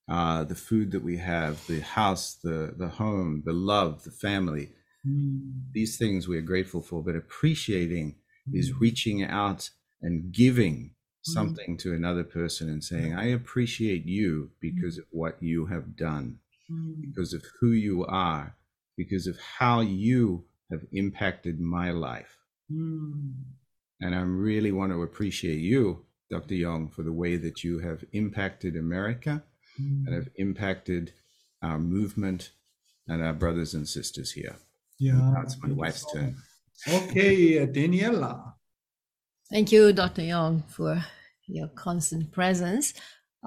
[0.07, 4.71] Uh, the food that we have, the house, the the home, the love, the family.
[5.07, 5.71] Mm.
[5.71, 8.15] These things we are grateful for, but appreciating
[8.49, 8.57] mm.
[8.57, 9.69] is reaching out
[10.01, 10.91] and giving mm.
[11.21, 15.01] something to another person and saying, I appreciate you because mm.
[15.01, 16.39] of what you have done,
[16.71, 16.95] mm.
[17.01, 18.55] because of who you are,
[18.99, 22.37] because of how you have impacted my life.
[22.69, 23.33] Mm.
[24.01, 26.55] And I really want to appreciate you, Dr.
[26.55, 29.41] Young, for the way that you have impacted America
[29.81, 30.05] mm.
[30.05, 31.13] and have impacted
[31.61, 32.51] our movement
[33.07, 34.57] and our brothers and sisters here.
[34.99, 35.31] Yeah.
[35.33, 36.35] That's my wife's so turn.
[36.87, 38.53] Okay, Daniela.
[39.49, 40.23] Thank you, Dr.
[40.23, 41.05] Young, for
[41.47, 42.93] your constant presence.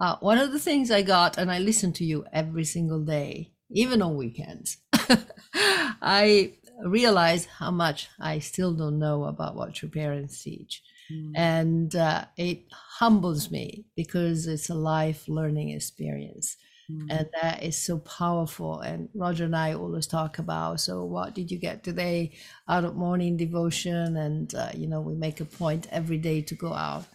[0.01, 3.53] Uh, one of the things I got, and I listen to you every single day,
[3.71, 4.79] even on weekends,
[6.03, 10.83] I realize how much I still don't know about what your parents teach.
[11.13, 11.33] Mm.
[11.35, 16.57] And uh, it humbles me because it's a life learning experience.
[16.91, 17.07] Mm.
[17.11, 18.81] And that is so powerful.
[18.81, 22.33] And Roger and I always talk about so, what did you get today
[22.69, 24.17] out of morning devotion?
[24.17, 27.07] And, uh, you know, we make a point every day to go out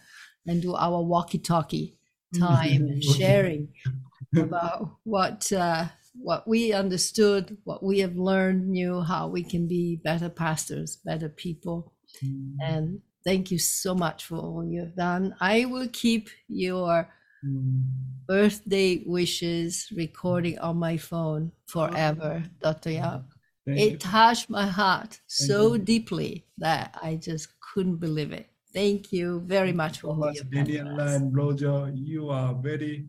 [0.46, 1.98] and do our walkie talkie
[2.38, 3.68] time and sharing
[4.36, 5.86] about what uh,
[6.20, 11.28] what we understood, what we have learned, knew how we can be better pastors, better
[11.28, 11.92] people.
[12.24, 12.56] Mm.
[12.60, 15.34] And thank you so much for all you have done.
[15.40, 17.08] I will keep your
[17.44, 17.82] mm.
[18.26, 22.50] birthday wishes recording on my phone forever, oh.
[22.62, 22.90] Dr.
[22.90, 23.24] Yap.
[23.66, 23.98] it you.
[23.98, 25.78] touched my heart thank so you.
[25.78, 28.48] deeply that I just couldn't believe it.
[28.72, 31.00] Thank you very much for all you've done.
[31.00, 33.08] And Roger, you are very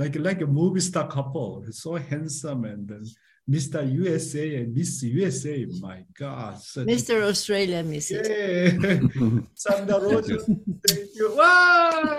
[0.00, 3.04] like like a movie star couple, so handsome and then
[3.48, 3.80] Mr.
[4.04, 5.66] USA and Miss USA.
[5.80, 6.54] My God,
[6.88, 7.22] Mr.
[7.22, 8.10] Australia, Miss.
[8.10, 8.20] Yeah,
[9.54, 10.44] Sandra Rogers,
[10.86, 11.28] thank you.
[11.36, 12.16] Wow!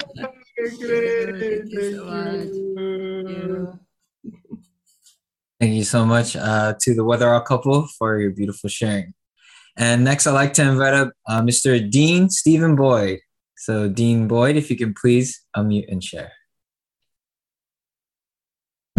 [0.80, 1.40] great.
[1.40, 2.34] Thank you so much.
[2.34, 3.80] Thank you.
[5.60, 9.14] Thank you so much uh, to the Wetherall couple for your beautiful sharing.
[9.78, 11.90] And next, I'd like to invite up uh, Mr.
[11.90, 13.20] Dean Stephen Boyd.
[13.58, 16.32] So, Dean Boyd, if you can please unmute and share.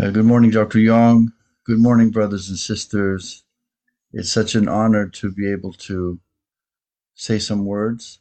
[0.03, 0.81] Uh, good morning, Dr.
[0.81, 1.33] Young.
[1.63, 3.45] Good morning, brothers and sisters.
[4.13, 6.19] It's such an honor to be able to
[7.15, 8.19] say some words.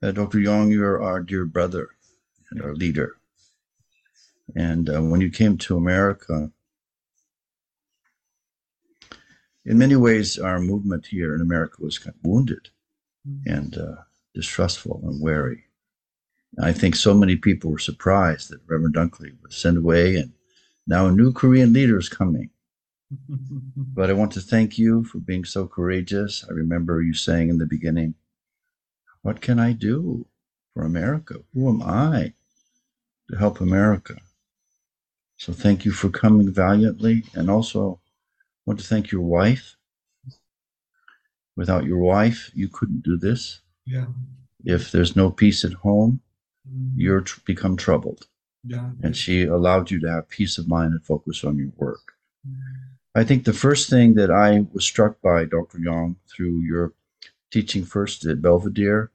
[0.00, 0.38] Uh, Dr.
[0.38, 1.88] Young, you're our dear brother
[2.52, 3.16] and our leader.
[4.54, 6.52] And uh, when you came to America,
[9.64, 12.68] in many ways, our movement here in America was kind of wounded
[13.44, 14.05] and uh,
[14.36, 15.64] distrustful and wary.
[16.62, 20.32] I think so many people were surprised that Reverend Dunkley was sent away and
[20.86, 22.50] now a new Korean leader is coming.
[23.98, 26.44] But I want to thank you for being so courageous.
[26.48, 28.14] I remember you saying in the beginning,
[29.22, 30.26] What can I do
[30.74, 31.36] for America?
[31.54, 32.34] Who am I
[33.30, 34.16] to help America?
[35.38, 37.24] So thank you for coming valiantly.
[37.34, 39.76] And also I want to thank your wife.
[41.56, 43.60] Without your wife, you couldn't do this.
[43.86, 44.06] Yeah.
[44.64, 46.20] If there's no peace at home,
[46.68, 48.26] Mm, you're tr- become troubled.
[48.64, 48.90] yeah.
[49.00, 52.14] And she allowed you to have peace of mind and focus on your work.
[52.44, 52.56] Mm,
[53.14, 55.78] I think the first thing that I was struck by, Dr.
[55.78, 56.92] Young, through your
[57.52, 59.12] teaching first at Belvedere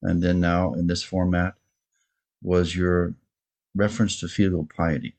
[0.00, 1.54] and then now in this format,
[2.40, 3.14] was your
[3.74, 5.16] reference to filial piety.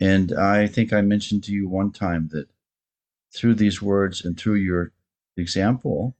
[0.00, 2.48] And I think I mentioned to you one time that
[3.34, 4.92] through these words and through your
[5.36, 6.16] example,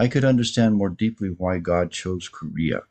[0.00, 2.84] I could understand more deeply why God chose Korea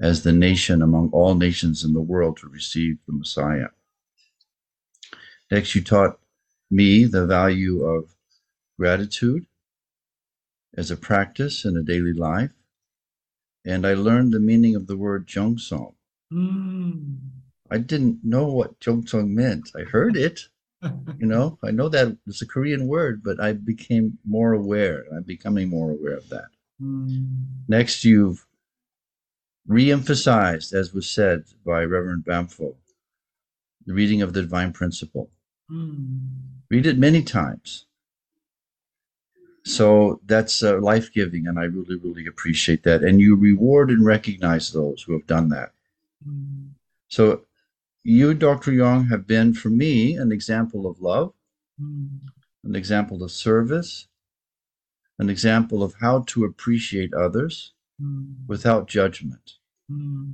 [0.00, 3.68] as the nation among all nations in the world to receive the Messiah.
[5.48, 6.18] Next, you taught
[6.72, 8.16] me the value of
[8.76, 9.46] gratitude
[10.76, 12.50] as a practice in a daily life.
[13.64, 15.94] And I learned the meaning of the word Jungsong.
[16.32, 17.16] mm.
[17.70, 19.70] I didn't know what Jungsong meant.
[19.76, 20.48] I heard it,
[21.18, 25.04] you know, I know that it's a Korean word, but I became more aware.
[25.14, 26.46] I'm becoming more aware of that.
[26.80, 28.44] Mm, Next, you've
[29.68, 32.74] re-emphasized, as was said by Reverend Bamfo,
[33.86, 35.30] the reading of the divine principle.
[35.68, 37.86] mm, Read it many times.
[39.64, 43.02] So that's uh, life giving, and I really, really appreciate that.
[43.02, 45.72] And you reward and recognize those who have done that.
[46.24, 46.74] mm,
[47.08, 47.42] So
[48.06, 48.72] you, Dr.
[48.72, 51.34] Young, have been for me an example of love,
[51.80, 52.20] mm,
[52.64, 54.08] an example of service,
[55.18, 59.54] an example of how to appreciate others mm, without judgment.
[59.90, 60.32] mm.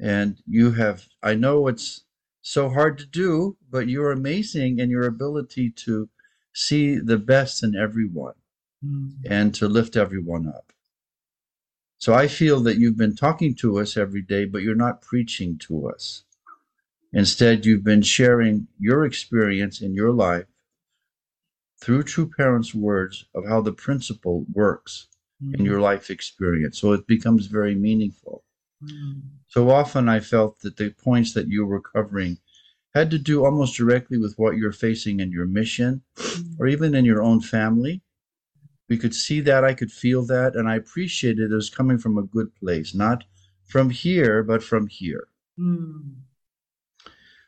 [0.00, 2.04] And you have, I know it's
[2.42, 6.08] so hard to do, but you're amazing in your ability to
[6.52, 8.34] see the best in everyone
[8.84, 10.72] Mm, and to lift everyone up.
[11.98, 15.56] So I feel that you've been talking to us every day, but you're not preaching
[15.60, 16.24] to us.
[17.14, 20.46] Instead, you've been sharing your experience in your life
[21.80, 25.08] through True Parents' words of how the principle works
[25.52, 26.78] in your life experience.
[26.78, 28.44] So it becomes very meaningful.
[28.82, 32.38] mm, So often I felt that the points that you were covering
[32.94, 36.02] had to do almost directly with what you're facing in your mission
[36.58, 38.02] or even in your own family.
[38.88, 42.18] We could see that, I could feel that, and I appreciated it as coming from
[42.18, 43.24] a good place, not
[43.66, 45.28] from here, but from here.
[45.58, 46.23] mm,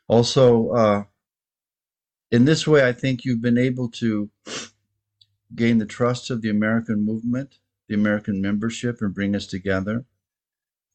[0.07, 1.03] Also, uh,
[2.31, 4.29] in this way, I think you've been able to
[5.55, 10.05] gain the trust of the American movement, the American membership, and bring us together.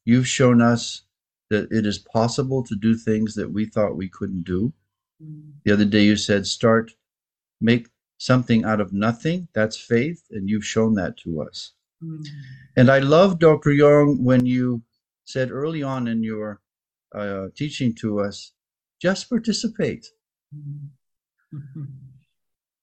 [0.05, 1.03] You've shown us
[1.51, 4.72] that it is possible to do things that we thought we couldn't do.
[5.22, 6.92] mm, The other day you said, start,
[7.61, 9.48] make something out of nothing.
[9.55, 11.72] That's faith, and you've shown that to us.
[12.03, 12.25] mm.
[12.77, 13.72] And I love, Dr.
[13.72, 14.83] Young, when you
[15.25, 16.61] said early on in your
[17.14, 18.53] uh, teaching to us,
[19.02, 20.06] just participate.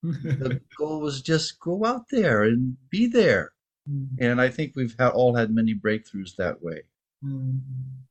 [0.03, 3.53] The goal was just go out there and be there.
[3.89, 6.81] Mm, And I think we've ha- all had many breakthroughs that way.
[7.23, 7.59] mm,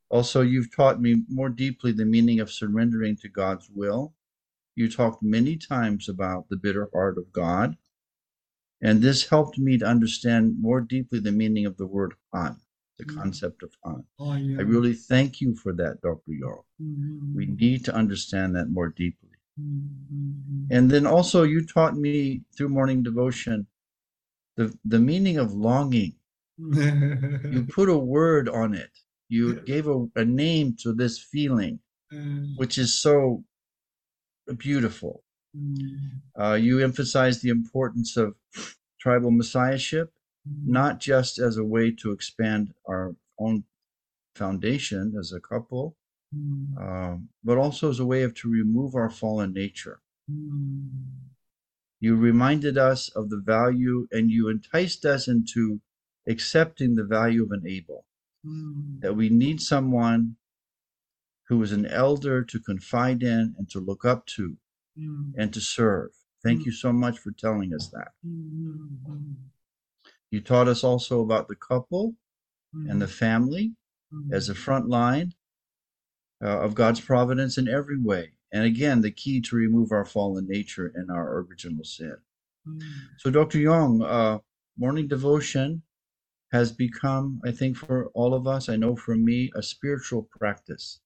[0.08, 4.14] Also, you've taught me more deeply the meaning of surrendering to God's will.
[4.74, 7.76] You talked many times about the bitter heart of God.
[8.80, 12.60] And this helped me to understand more deeply the meaning of the word Han,
[12.98, 13.18] the Mm.
[13.20, 14.04] concept of Han.
[14.18, 14.58] Oh, yeah.
[14.58, 16.32] I really thank you for that, Dr.
[16.32, 16.64] Yoro.
[16.82, 19.30] Mm, We need to understand that more deeply.
[19.60, 23.66] mm, mm, And then also, you taught me through morning devotion
[24.56, 26.14] the, the meaning of longing.
[27.52, 27.70] You mm.
[27.72, 28.90] put a word on it,
[29.28, 31.80] you gave a, a name to this feeling,
[32.12, 33.44] Mm, which is so
[34.58, 35.22] beautiful.
[36.38, 38.34] Uh, you emphasize the importance of
[39.00, 40.12] tribal messiahship,
[40.64, 43.64] not just as a way to expand our own
[44.34, 45.96] foundation as a couple,
[46.34, 46.76] mm.
[46.80, 50.00] um, but also as a way of to remove our fallen nature.
[50.30, 50.88] Mm.
[52.00, 55.80] You reminded us of the value and you enticed us into
[56.28, 58.04] accepting the value of an Abel,
[58.46, 59.00] mm.
[59.00, 60.36] that we need someone
[61.48, 64.56] who is an elder to confide in and to look up to
[65.36, 66.10] and to serve.
[66.42, 68.12] Thank you so much for telling us that.
[68.26, 69.32] Mm-hmm.
[70.30, 72.14] You taught us also about the couple
[72.90, 73.72] and the family
[74.32, 75.32] as a front line
[76.42, 78.32] uh, of God's providence in every way.
[78.52, 82.16] And again, the key to remove our fallen nature and our original sin.
[83.18, 83.58] So, Dr.
[83.58, 84.38] Young, uh,
[84.78, 85.82] morning devotion
[86.52, 91.00] has become, I think, for all of us, I know for me, a spiritual practice.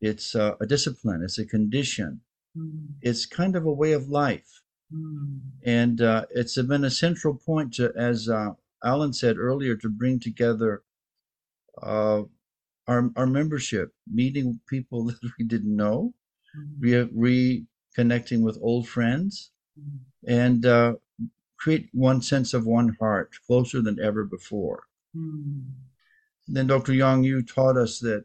[0.00, 2.20] It's uh, a discipline, it's a condition,
[3.02, 4.62] it's kind of a way of life.
[5.64, 8.50] And uh, it's been a central point to, as uh,
[8.84, 10.82] Alan said earlier, to bring together
[11.82, 12.22] uh,
[12.86, 16.14] our, our membership, meeting people that we didn't know,
[16.80, 17.64] re-
[17.98, 19.52] reconnecting with old friends,
[20.26, 20.94] and uh,
[21.58, 24.84] create one sense of one heart, closer than ever before.
[26.48, 26.92] Then, Dr.
[26.94, 28.24] Young, you taught us that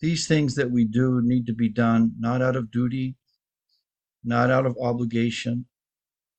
[0.00, 3.16] these things that we do need to be done not out of duty,
[4.22, 5.66] not out of obligation,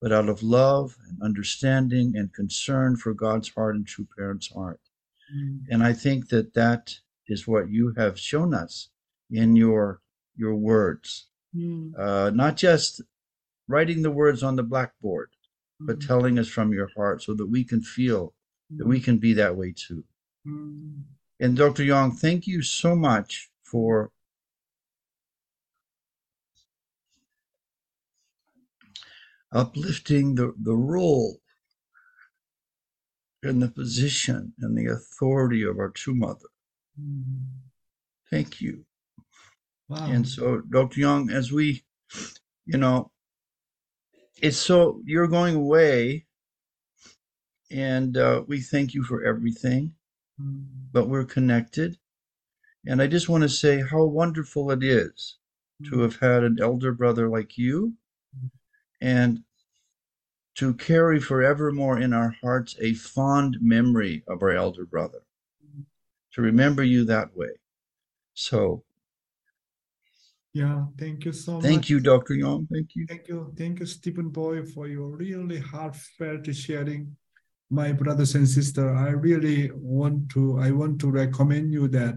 [0.01, 4.79] but out of love and understanding and concern for God's heart and true parents' heart.
[5.35, 5.61] Mm.
[5.69, 6.95] And I think that that
[7.27, 8.89] is what you have shown us
[9.29, 10.01] in your
[10.35, 11.91] your words, mm.
[11.97, 13.01] uh, not just
[13.67, 15.29] writing the words on the blackboard,
[15.79, 16.07] but mm.
[16.07, 18.33] telling us from your heart, so that we can feel
[18.75, 20.03] that we can be that way too.
[21.39, 21.83] And Dr.
[21.83, 24.11] Young, thank you so much for
[29.57, 31.39] uplifting the, the role
[33.41, 36.49] and the position and the authority of our true mother.
[37.01, 37.43] Mm-hmm.
[38.29, 38.85] Thank you.
[39.89, 40.05] Wow.
[40.05, 40.99] And so, Dr.
[40.99, 41.83] Young, as we,
[42.65, 43.11] you know,
[44.41, 46.25] it's so you're going away,
[47.71, 49.93] and uh, we thank you for everything,
[50.39, 50.61] mm-hmm.
[50.91, 51.97] but we're connected.
[52.85, 55.37] And I just want to say how wonderful it is
[55.83, 56.01] to mm-hmm.
[56.01, 57.93] have had an elder brother like you
[59.01, 59.43] and
[60.57, 65.21] to carry forevermore in our hearts a fond memory of our elder brother,
[66.33, 67.51] to remember you that way.
[68.33, 68.83] So,
[70.53, 71.63] yeah, thank you so much.
[71.63, 72.33] thank you, Dr.
[72.33, 72.67] Young.
[72.71, 73.05] Thank you.
[73.07, 73.53] Thank you.
[73.55, 77.15] Thank you, Stephen Boyd, for your really heartfelt sharing.
[77.69, 82.15] My brothers and sisters, I really want to I want to recommend you that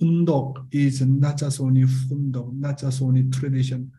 [0.00, 3.90] Hoondok is not just only Hoondok, not just only tradition.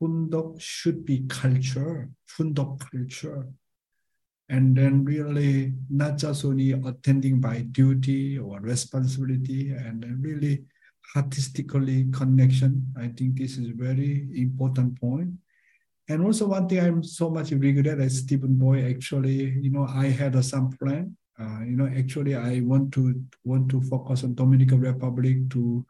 [0.00, 3.46] Hoondok should be culture, Hoondok culture.
[4.48, 10.64] And then really not just only attending by duty or responsibility and really
[11.16, 12.92] artistically connection.
[12.96, 15.30] I think this is very important point.
[16.08, 20.06] And also one thing I'm so much regret as Stephen Boyd, actually, you know, I
[20.06, 21.16] had uh, some plan.
[21.38, 25.84] Uh, you know, actually I want to want to focus on Dominican Republic to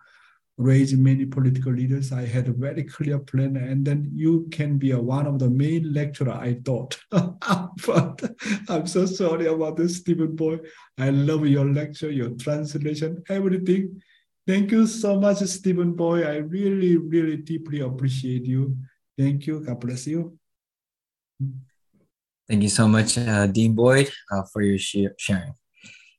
[0.58, 2.12] raise many political leaders.
[2.12, 5.50] I had a very clear plan, and then you can be a, one of the
[5.50, 6.32] main lecturer.
[6.32, 8.22] I thought, but
[8.68, 10.66] I'm so sorry about this, Stephen Boyd.
[10.98, 14.00] I love your lecture, your translation, everything.
[14.46, 16.26] Thank you so much, Stephen Boyd.
[16.26, 18.76] I really, really deeply appreciate you.
[19.18, 19.60] Thank you.
[19.60, 20.38] God bless you.
[22.48, 25.52] Thank you so much, uh, Dean Boyd, uh, for your sh- sharing.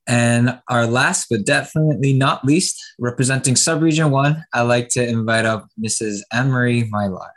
[0.07, 5.67] And our last but definitely not least, representing Subregion 1, I'd like to invite up
[5.77, 6.19] Mrs.
[6.31, 7.31] Anne-Marie Mylar.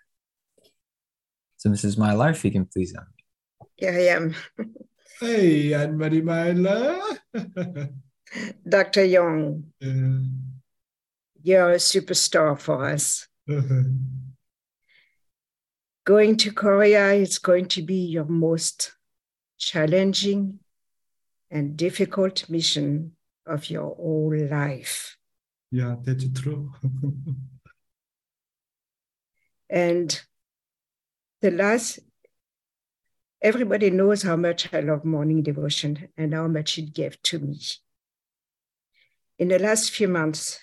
[1.56, 1.98] So Mrs.
[1.98, 3.66] Mylar, if you can please unmute.
[3.76, 4.34] Here I am.
[5.20, 7.18] Hey, Anne-Marie Mylar.
[8.68, 9.04] Dr.
[9.04, 10.22] Young, Uh,
[11.42, 13.26] you're a superstar for us.
[16.04, 18.92] Going to Korea is going to be your most
[19.58, 20.60] challenging
[21.50, 23.12] and difficult mission
[23.46, 25.16] of your whole life.
[25.70, 26.72] yeah, that's true.
[29.70, 30.20] And
[31.40, 32.00] the last,
[33.40, 37.60] everybody knows how much I love morning devotion and how much it gave to me.
[39.38, 40.58] In the last few months,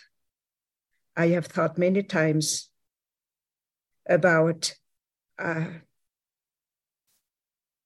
[1.15, 2.69] I have thought many times
[4.07, 4.75] about
[5.39, 5.67] uh,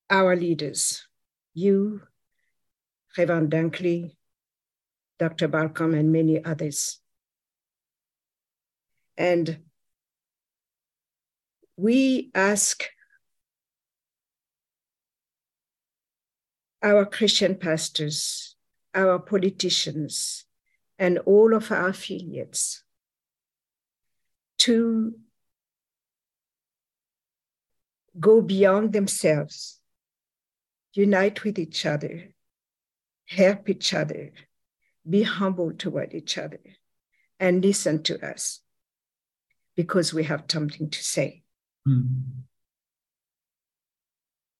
[0.10, 1.08] our leaders,
[1.54, 2.02] you,
[3.18, 4.16] Reverend Dunkley,
[5.20, 5.48] Dr.
[5.48, 7.00] Balcomb, and many others.
[9.18, 9.60] And
[11.76, 12.86] we ask
[16.82, 18.56] our Christian pastors,
[18.96, 20.46] our politicians,
[20.98, 22.84] and all of our affiliates
[24.60, 25.16] to
[28.20, 29.80] go beyond themselves,
[30.94, 32.34] unite with each other,
[33.32, 34.32] help each other,
[35.10, 36.60] be humble toward each other,
[37.40, 38.60] and listen to us
[39.76, 41.44] because we have something to say.
[41.88, 42.24] Mm.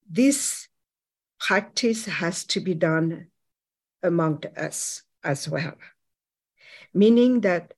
[0.10, 0.68] This
[1.40, 3.28] practice has to be done
[4.04, 5.76] among us as well,
[6.94, 7.74] meaning that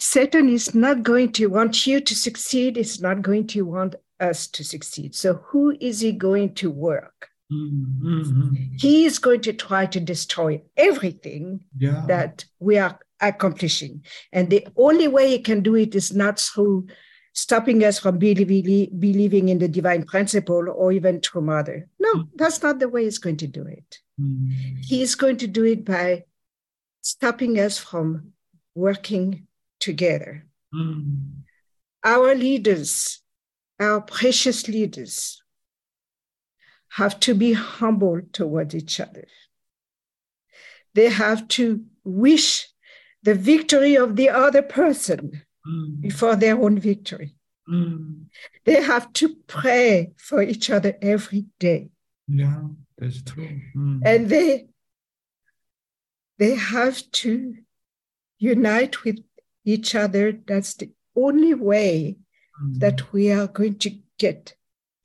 [0.00, 4.48] Satan is not going to want you to succeed, it's not going to want us
[4.48, 5.14] to succeed.
[5.14, 7.30] So, who is he going to work?
[7.54, 8.54] Mm-hmm.
[8.78, 12.04] He is going to try to destroy everything Yeah.
[12.08, 14.04] that we are accomplishing.
[14.32, 16.88] And the only way he can do it is not through
[17.32, 21.88] stopping us from believing, believing in the divine principle or even through mother.
[21.98, 23.98] No, that's not the way he's going to do it.
[24.20, 24.78] Mm.
[24.80, 26.24] He is going to do it by
[27.02, 28.32] stopping us from
[28.74, 29.46] working
[29.80, 30.46] together.
[30.74, 31.30] Mm.
[32.04, 33.20] Our leaders,
[33.80, 35.42] our precious leaders,
[36.96, 39.26] have to be humble toward each other.
[40.94, 42.68] They have to wish
[43.22, 46.02] the victory of the other person Mm.
[46.02, 47.30] before their own victory.
[47.66, 48.26] Mm.
[48.66, 51.88] They have to pray for each other every day.
[52.28, 52.68] Yeah,
[52.98, 53.60] that's true.
[53.74, 54.02] Mm.
[54.04, 54.66] And they,
[56.38, 57.56] they have to
[58.38, 59.20] unite with
[59.64, 60.32] each other.
[60.32, 62.18] That's the only way
[62.62, 62.78] Mm.
[62.80, 64.54] that we are going to get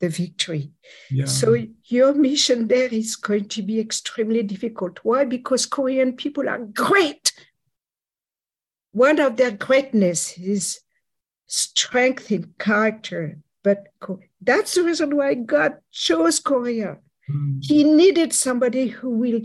[0.00, 0.72] the victory.
[1.10, 1.26] yeah.
[1.26, 4.98] So your mission there is going to be extremely difficult.
[5.02, 5.24] Why?
[5.24, 7.32] Because Korean people are great.
[8.92, 10.80] One of their greatness is
[11.46, 13.38] strength in character.
[13.62, 13.88] But
[14.40, 16.98] that's the reason why God chose Korea.
[17.30, 17.58] Mm.
[17.62, 19.42] He needed somebody who will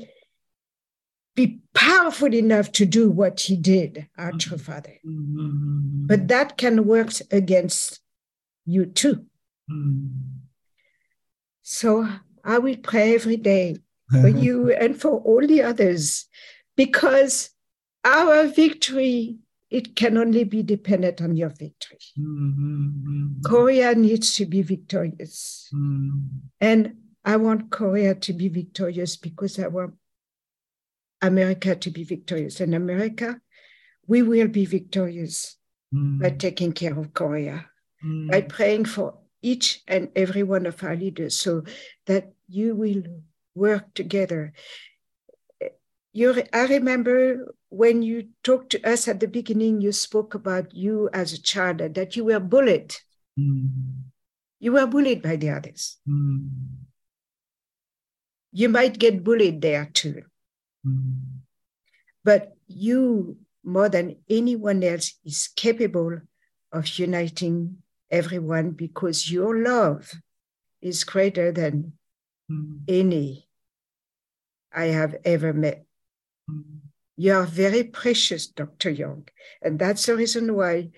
[1.36, 4.94] be powerful enough to do what he did, our true father.
[5.06, 6.08] Mm.
[6.08, 8.00] But that can work against
[8.66, 9.26] you too.
[9.70, 10.35] Mm.
[11.68, 12.08] So
[12.44, 13.78] I will pray every day
[14.12, 16.28] for you and for all the others
[16.78, 17.50] because
[18.04, 19.40] our victory
[19.72, 23.42] it can only be dependent on your victory Mm.
[23.44, 26.30] korea needs to be victorious Mm.
[26.62, 26.82] and
[27.26, 29.96] i want korea to be victorious because i want
[31.22, 33.42] america to be victorious and america
[34.08, 35.58] we will be victorious
[35.94, 36.20] Mm.
[36.22, 37.66] by taking care of korea
[38.04, 38.30] Mm.
[38.32, 41.62] by praying for each and every one of our leaders so
[42.08, 43.04] that you will
[43.54, 44.54] work together.
[46.14, 51.10] You, I remember when you talked to us at the beginning, you spoke about you
[51.14, 52.96] as a child, that you were bullied.
[53.38, 54.10] Mm.
[54.60, 56.00] You were bullied by the others.
[56.10, 56.50] Mm.
[58.52, 60.24] You might get bullied there too,
[60.88, 61.44] Mm.
[62.24, 66.22] but you, more than anyone else, is capable
[66.72, 70.12] of uniting everyone because your love
[70.82, 71.94] is greater than
[72.52, 72.82] Mm.
[72.88, 73.50] any
[74.72, 75.86] I have ever met.
[76.48, 76.82] Mm.
[77.18, 78.92] You are very precious, Dr.
[78.92, 79.28] Young.
[79.64, 80.92] And that's the reason why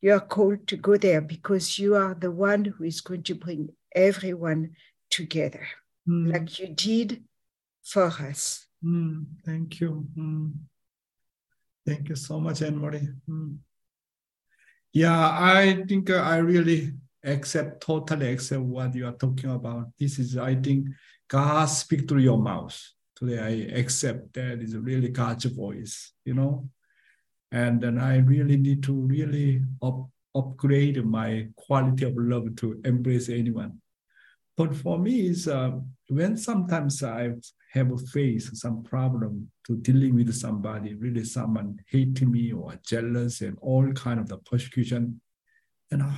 [0.00, 3.34] you are called to go there because you are the one who is going to
[3.34, 4.76] bring everyone
[5.10, 5.66] together,
[6.08, 6.32] Mm.
[6.32, 7.24] like you did
[7.82, 8.66] for us.
[8.82, 9.26] Mm.
[9.44, 10.08] Thank you.
[10.16, 10.52] Mm.
[11.86, 13.08] Thank you so much, Anne Marie.
[14.94, 16.92] Yeah, I think uh, I really
[17.24, 19.88] accept, totally accept what you are talking about.
[19.98, 20.86] This is, I think,
[21.26, 22.80] God speak through your mouth.
[23.16, 26.70] Today, I accept that is really God's voice, you know.
[27.50, 33.28] And then I really need to really up, upgrade my quality of love to embrace
[33.28, 33.80] anyone.
[34.56, 35.72] But for me, is uh,
[36.08, 37.30] when sometimes I
[37.72, 43.40] have a faced some problem to dealing with somebody, really someone hating me or jealous
[43.40, 45.20] and all kind of the persecution,
[45.90, 46.12] and uh,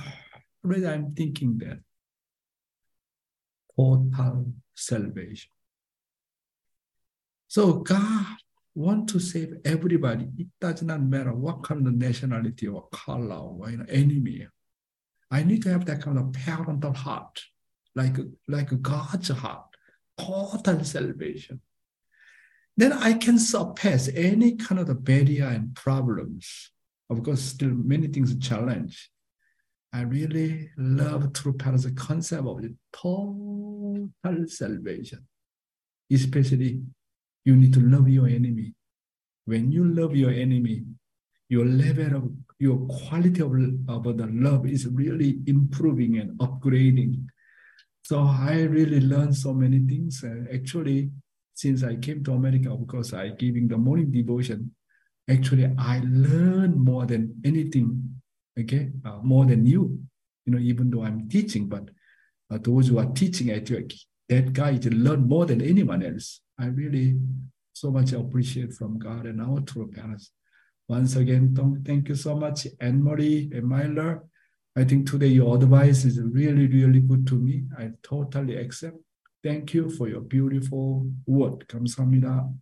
[0.63, 1.79] really I'm thinking that
[3.75, 5.49] total salvation.
[7.47, 8.25] So God
[8.75, 10.27] want to save everybody.
[10.37, 14.47] It does not matter what kind of nationality or color or you know, enemy.
[15.31, 17.41] I need to have that kind of parental heart,
[17.97, 18.17] like,
[18.47, 19.65] like God's heart,
[20.17, 21.59] total salvation.
[22.77, 26.71] Then I can surpass any kind of the barrier and problems.
[27.09, 29.09] Of course, still many things challenge.
[29.91, 34.11] I really love True Parents' concept of the total
[34.47, 35.25] salvation.
[36.11, 36.81] Especially,
[37.45, 38.75] you need to love your enemy.
[39.45, 40.83] When you love your enemy,
[41.49, 43.53] your level of your quality of,
[43.87, 47.25] of the love is really improving and upgrading.
[48.07, 50.23] So I really learned so many things.
[50.23, 51.11] And actually,
[51.53, 54.71] since I came to America, because I giving the morning devotion.
[55.29, 58.15] Actually, I learned more than anything.
[58.57, 59.99] Okay, uh, more than you.
[60.45, 61.89] You know, even though I'm teaching, but
[62.49, 63.65] uh, those who are teaching at
[64.29, 66.39] that guy to learn more than anyone else.
[66.57, 67.19] I really
[67.73, 70.31] so much appreciate from God and our true parents.
[70.87, 71.53] Once again,
[71.85, 74.21] thank you so much, Anne Marie and Mylar.
[74.76, 77.64] I think today your advice is really, really good to me.
[77.78, 78.96] I totally accept.
[79.42, 81.66] Thank you for your beautiful word.
[81.68, 82.54] 감사합니다.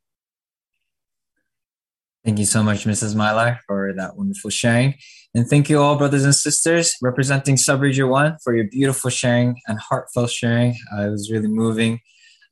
[2.24, 3.14] Thank you so much, Mrs.
[3.14, 4.95] Mylar, for that wonderful sharing.
[5.34, 9.78] And thank you all, brothers and sisters, representing Subregion 1 for your beautiful sharing and
[9.78, 10.74] heartfelt sharing.
[10.93, 12.01] Uh, it was really moving.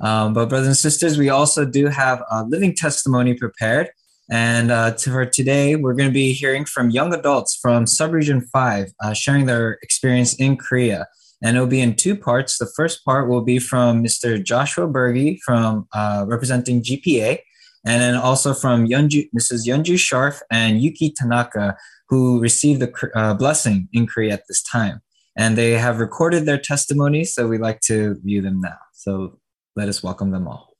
[0.01, 3.91] Um, but, brothers and sisters, we also do have a living testimony prepared.
[4.30, 8.94] And uh, for today, we're going to be hearing from young adults from Subregion 5
[9.02, 11.08] uh, sharing their experience in Korea.
[11.42, 12.58] And it'll be in two parts.
[12.58, 14.42] The first part will be from Mr.
[14.42, 17.40] Joshua Burgey from uh, representing GPA,
[17.86, 19.68] and then also from Yeonju, Mrs.
[19.68, 21.76] Yeonju Scharf and Yuki Tanaka,
[22.08, 25.02] who received the uh, blessing in Korea at this time.
[25.36, 28.78] And they have recorded their testimonies, so we'd like to view them now.
[28.94, 29.40] So
[29.76, 30.78] let us welcome them all.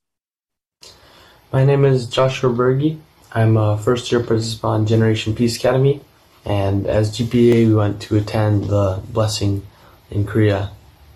[1.52, 2.98] My name is Joshua Burgey.
[3.34, 6.00] I'm a first year participant on Generation Peace Academy,
[6.44, 9.66] and as GPA, we went to attend the blessing
[10.08, 10.70] in Korea.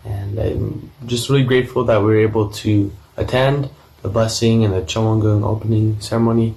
[0.05, 3.71] And I'm just really grateful that we were able to attend
[4.03, 6.57] the blessing and the Cheonwongung opening ceremony.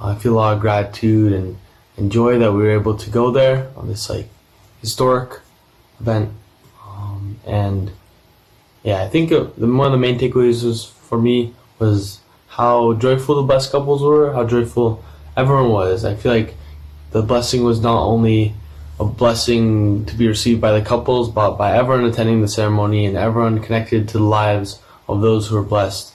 [0.00, 1.58] I feel a lot of gratitude and,
[1.98, 4.28] and joy that we were able to go there on this like
[4.80, 5.40] historic
[6.00, 6.30] event.
[6.86, 7.92] Um, and
[8.82, 12.21] yeah, I think the, one of the main takeaways was for me was
[12.52, 15.02] how joyful the blessed couples were, how joyful
[15.38, 16.04] everyone was.
[16.04, 16.54] I feel like
[17.10, 18.52] the blessing was not only
[19.00, 23.16] a blessing to be received by the couples, but by everyone attending the ceremony and
[23.16, 26.12] everyone connected to the lives of those who were blessed.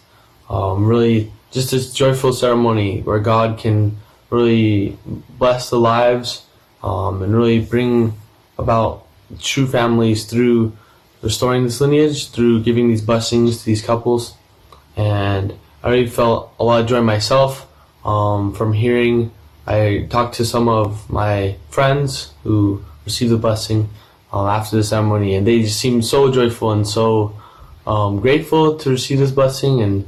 [0.47, 3.97] Um, really, just this joyful ceremony where God can
[4.29, 4.95] really
[5.39, 6.45] bless the lives
[6.83, 8.13] um, and really bring
[8.59, 9.07] about
[9.39, 10.77] true families through
[11.23, 14.35] restoring this lineage, through giving these blessings to these couples.
[14.95, 15.57] And
[15.87, 17.65] I really felt a lot of joy myself
[18.03, 19.31] um, from hearing.
[19.65, 23.87] I talked to some of my friends who received the blessing
[24.33, 27.39] uh, after the ceremony, and they just seemed so joyful and so
[27.85, 30.05] um, grateful to receive this blessing and,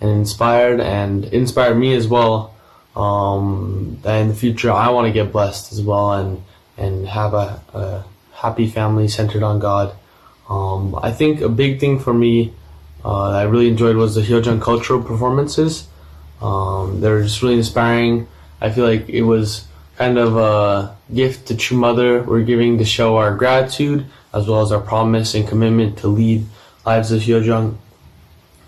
[0.00, 2.52] and inspired, and inspired me as well.
[2.96, 6.42] Um, that in the future I want to get blessed as well and
[6.76, 9.94] and have a, a happy family centered on God.
[10.48, 12.52] Um, I think a big thing for me
[13.04, 15.88] uh, I really enjoyed was the Hyojeong cultural performances.
[16.40, 18.28] Um, they were just really inspiring.
[18.60, 22.84] I feel like it was kind of a gift to True Mother we're giving to
[22.84, 26.46] show our gratitude as well as our promise and commitment to lead
[26.86, 27.76] lives of Hyojeong.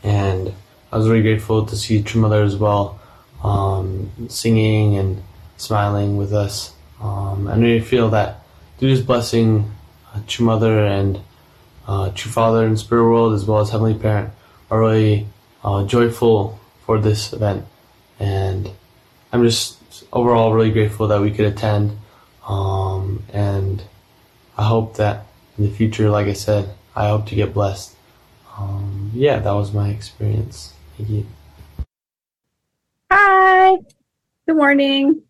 [0.03, 0.53] And
[0.91, 3.01] I was really grateful to see True Mother as well,
[3.43, 5.23] um, singing and
[5.57, 6.75] smiling with us.
[7.01, 8.43] Um, I really feel that
[8.79, 9.73] through this blessing,
[10.15, 11.21] uh, True Mother and
[11.87, 14.33] True Father and Spirit World, as well as Heavenly Parent,
[14.71, 15.27] are really
[15.65, 17.65] uh, joyful for this event.
[18.19, 18.71] And
[19.33, 21.99] I'm just overall really grateful that we could attend.
[22.47, 23.83] Um, and
[24.57, 25.27] I hope that
[25.59, 27.97] in the future, like I said, I hope to get blessed.
[28.59, 30.75] Um, yeah, that was my experience.
[30.97, 31.27] Thank you.
[33.11, 33.77] Hi,
[34.47, 35.23] good morning.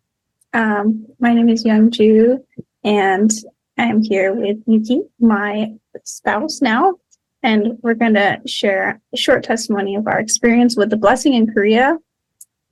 [0.53, 2.45] Um, my name is Young Ju,
[2.83, 3.31] and
[3.77, 6.95] I'm here with Yuki, my spouse now,
[7.41, 11.51] and we're going to share a short testimony of our experience with the blessing in
[11.51, 11.97] Korea.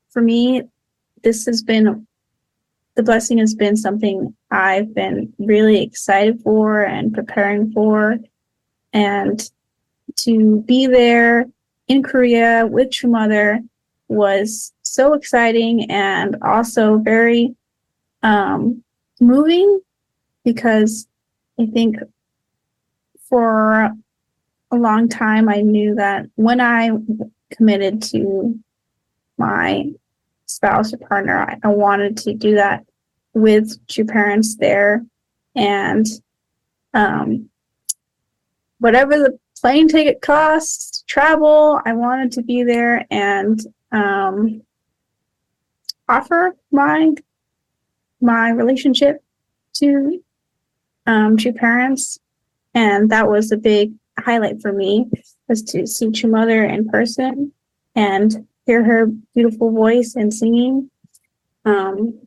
[0.09, 0.63] For me,
[1.23, 2.07] this has been
[2.95, 8.17] the blessing has been something I've been really excited for and preparing for.
[8.91, 9.49] And
[10.17, 11.45] to be there
[11.87, 13.61] in Korea with True Mother
[14.09, 17.55] was so exciting and also very
[18.23, 18.83] um,
[19.21, 19.79] moving
[20.43, 21.07] because
[21.59, 21.97] I think
[23.29, 23.91] for
[24.71, 26.91] a long time I knew that when I
[27.51, 28.57] committed to
[29.37, 29.91] my
[30.45, 32.85] spouse or partner, I, I wanted to do that
[33.33, 35.05] with two parents there.
[35.55, 36.05] And
[36.93, 37.49] um,
[38.79, 43.59] whatever the plane ticket costs, travel, I wanted to be there and
[43.91, 44.61] um,
[46.09, 47.11] offer my
[48.23, 49.23] my relationship
[49.73, 50.23] to
[51.11, 52.19] um, two parents,
[52.73, 55.09] and that was a big highlight for me
[55.47, 57.51] was to see True Mother in person
[57.95, 60.89] and hear her beautiful voice and singing.
[61.65, 62.17] Um,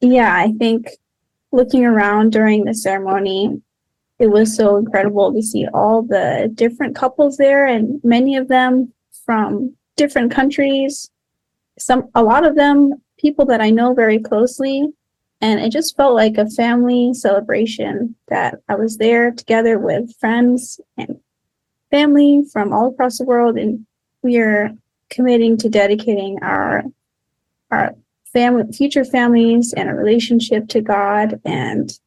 [0.00, 0.88] yeah, I think
[1.52, 3.62] looking around during the ceremony,
[4.18, 8.92] it was so incredible to see all the different couples there, and many of them
[9.24, 11.10] from different countries.
[11.78, 14.88] Some, a lot of them, people that I know very closely,
[15.40, 20.80] and it just felt like a family celebration that I was there together with friends
[20.98, 21.18] and
[21.90, 23.86] family from all across the world, and
[24.22, 24.70] we are
[25.08, 26.84] committing to dedicating our
[27.70, 27.94] our
[28.32, 31.40] family, future families, and a relationship to God.
[31.44, 31.98] And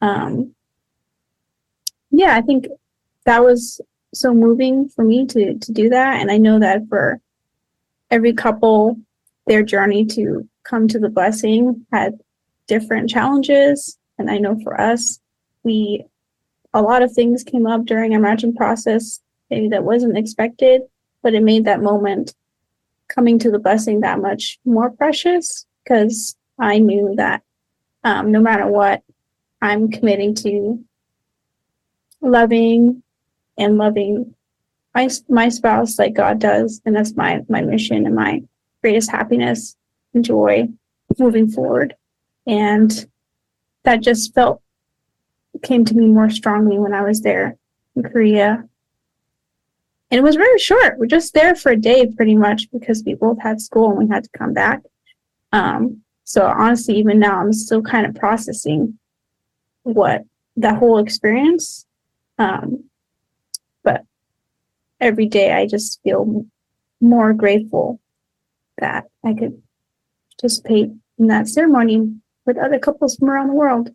[0.00, 0.54] um,
[2.10, 2.68] yeah, I think
[3.24, 3.80] that was
[4.14, 6.20] so moving for me to to do that.
[6.20, 7.20] And I know that for
[8.10, 8.98] every couple,
[9.46, 12.20] their journey to come to the blessing had
[12.66, 13.98] different challenges.
[14.18, 15.20] And I know for us,
[15.62, 16.04] we
[16.74, 20.82] a lot of things came up during our matching process, maybe that wasn't expected,
[21.22, 22.34] but it made that moment
[23.08, 27.42] coming to the blessing that much more precious because I knew that
[28.04, 29.02] um, no matter what,
[29.60, 30.82] I'm committing to
[32.20, 33.02] loving
[33.58, 34.34] and loving
[34.94, 38.42] my my spouse like God does, and that's my my mission and my
[38.82, 39.76] greatest happiness
[40.14, 40.68] and joy
[41.18, 41.94] moving forward.
[42.46, 42.92] And
[43.84, 44.62] that just felt
[45.62, 47.56] came to me more strongly when I was there
[47.94, 48.64] in Korea
[50.12, 50.98] and it was very short.
[50.98, 54.14] We're just there for a day pretty much because we both had school and we
[54.14, 54.82] had to come back.
[55.52, 58.98] Um, so honestly, even now, I'm still kind of processing
[59.84, 60.24] what
[60.56, 61.86] that whole experience.
[62.36, 62.84] Um,
[63.82, 64.04] but
[65.00, 66.44] every day, I just feel
[67.00, 67.98] more grateful
[68.76, 69.62] that I could
[70.32, 72.16] participate in that ceremony
[72.46, 73.90] with other couples from around the world.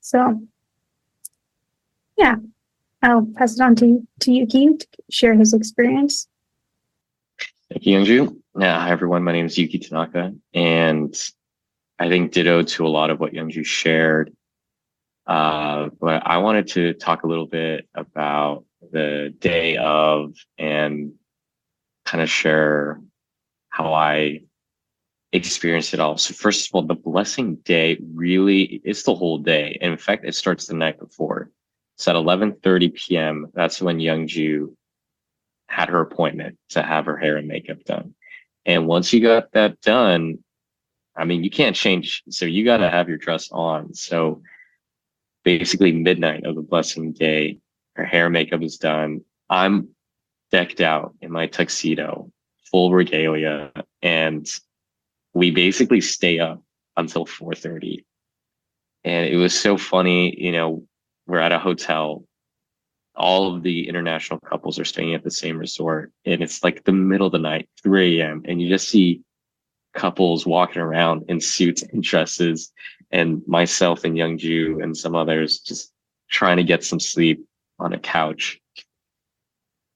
[0.00, 0.40] So,
[2.16, 2.36] yeah,
[3.02, 6.28] I'll pass it on to, to Yuki to share his experience.
[7.70, 8.36] Thank you, Youngju.
[8.58, 9.24] Yeah, hi everyone.
[9.24, 11.14] My name is Yuki Tanaka, and
[11.98, 14.32] I think ditto to a lot of what Youngju shared.
[15.26, 21.14] Uh, but I wanted to talk a little bit about the day of and
[22.04, 23.00] kind of share
[23.70, 24.43] how I
[25.34, 26.16] experienced it all.
[26.16, 29.78] So first of all, the blessing day really is the whole day.
[29.80, 31.50] And in fact, it starts the night before.
[31.96, 34.74] It's at 11:30 p.m., that's when Youngju
[35.68, 38.14] had her appointment to have her hair and makeup done.
[38.64, 40.38] And once you got that done,
[41.16, 42.22] I mean, you can't change.
[42.28, 43.94] So you got to have your dress on.
[43.94, 44.42] So
[45.44, 47.58] basically, midnight of the blessing day,
[47.96, 49.20] her hair and makeup is done.
[49.50, 49.88] I'm
[50.50, 52.30] decked out in my tuxedo,
[52.70, 53.72] full regalia,
[54.02, 54.48] and
[55.34, 56.62] we basically stay up
[56.96, 58.04] until 4:30.
[59.04, 60.86] And it was so funny, you know,
[61.26, 62.24] we're at a hotel.
[63.16, 66.92] All of the international couples are staying at the same resort, and it's like the
[66.92, 69.20] middle of the night, 3 a.m., and you just see
[69.92, 72.72] couples walking around in suits and dresses,
[73.10, 75.92] and myself and young Youngju and some others just
[76.30, 77.44] trying to get some sleep
[77.78, 78.60] on a couch.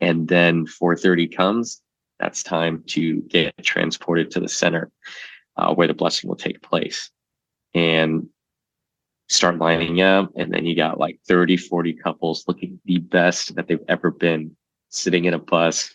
[0.00, 1.82] And then 4:30 comes.
[2.20, 4.90] That's time to get transported to the center
[5.56, 7.10] uh, where the blessing will take place.
[7.74, 8.28] And
[9.28, 13.68] start lining up and then you got like 30 40 couples looking the best that
[13.68, 14.56] they've ever been
[14.88, 15.92] sitting in a bus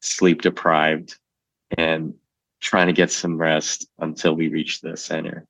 [0.00, 1.18] sleep deprived
[1.76, 2.14] and
[2.60, 5.46] trying to get some rest until we reach the center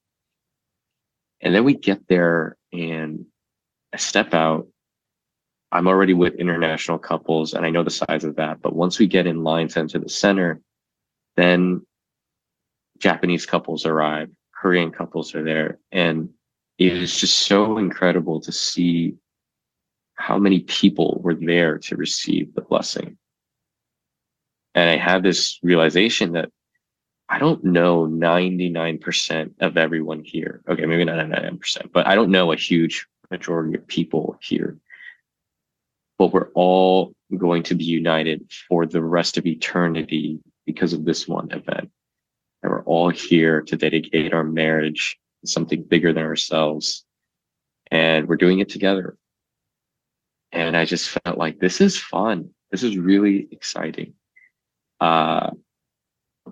[1.41, 3.25] and then we get there and
[3.93, 4.67] i step out
[5.75, 9.07] i'm already with international couples and i know the size of that but once we
[9.07, 10.61] get in line to enter the center
[11.37, 11.85] then
[12.99, 16.31] japanese couples arrive korean couples are there and
[16.79, 19.15] it is just so incredible to see
[20.15, 23.17] how many people were there to receive the blessing.
[24.75, 26.51] And I had this realization that
[27.29, 30.63] I don't know 99% of everyone here.
[30.69, 34.79] Okay, maybe not 99%, but I don't know a huge majority of people here.
[36.19, 41.27] But we're all going to be united for the rest of eternity because of this
[41.27, 41.91] one event.
[42.63, 47.05] And we're all here to dedicate our marriage to something bigger than ourselves.
[47.91, 49.17] And we're doing it together.
[50.53, 52.51] And I just felt like this is fun.
[52.71, 54.15] This is really exciting.
[55.01, 55.51] Uh,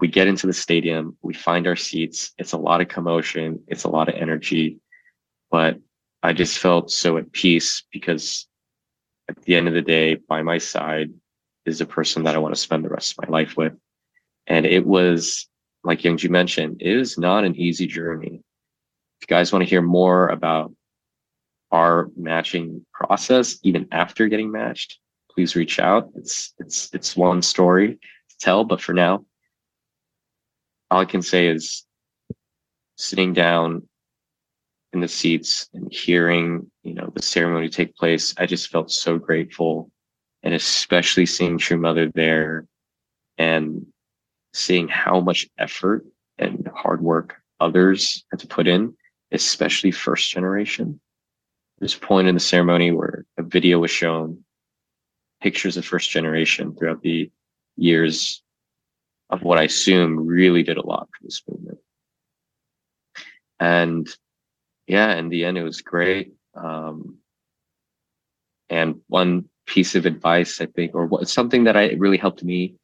[0.01, 2.33] we get into the stadium, we find our seats.
[2.39, 4.79] It's a lot of commotion, it's a lot of energy,
[5.51, 5.79] but
[6.23, 8.47] I just felt so at peace because
[9.29, 11.11] at the end of the day, by my side
[11.65, 13.75] is a person that I want to spend the rest of my life with.
[14.47, 15.49] And it was,
[15.85, 18.43] like Youngju mentioned, it is not an easy journey
[19.21, 20.73] If you guys want to hear more about
[21.71, 24.99] our matching process, even after getting matched,
[25.31, 26.11] please reach out.
[26.17, 27.95] It's it's it's one story
[28.31, 29.25] to tell, but for now,
[30.91, 31.85] all I can say is
[32.97, 33.89] sitting down
[34.93, 39.19] in the seats and hearing, you know, the ceremony take place, I just felt so
[39.19, 39.91] grateful.
[40.43, 42.67] And especially seeing True Mother there
[43.39, 43.87] and
[44.53, 46.05] seeing how much effort
[46.39, 48.95] and hard work others had to put in,
[49.31, 51.01] especially first generation.
[51.79, 54.45] There's a point in the ceremony where a video was shown,
[55.41, 57.31] pictures of first generation throughout the
[57.77, 58.43] years
[59.31, 61.79] of what I assume really did a lot for this movement.
[63.59, 64.09] And
[64.87, 66.33] yeah, in the end, it was great.
[66.55, 67.19] Um,
[68.69, 72.75] and one piece of advice, I think, or what, something that I really helped me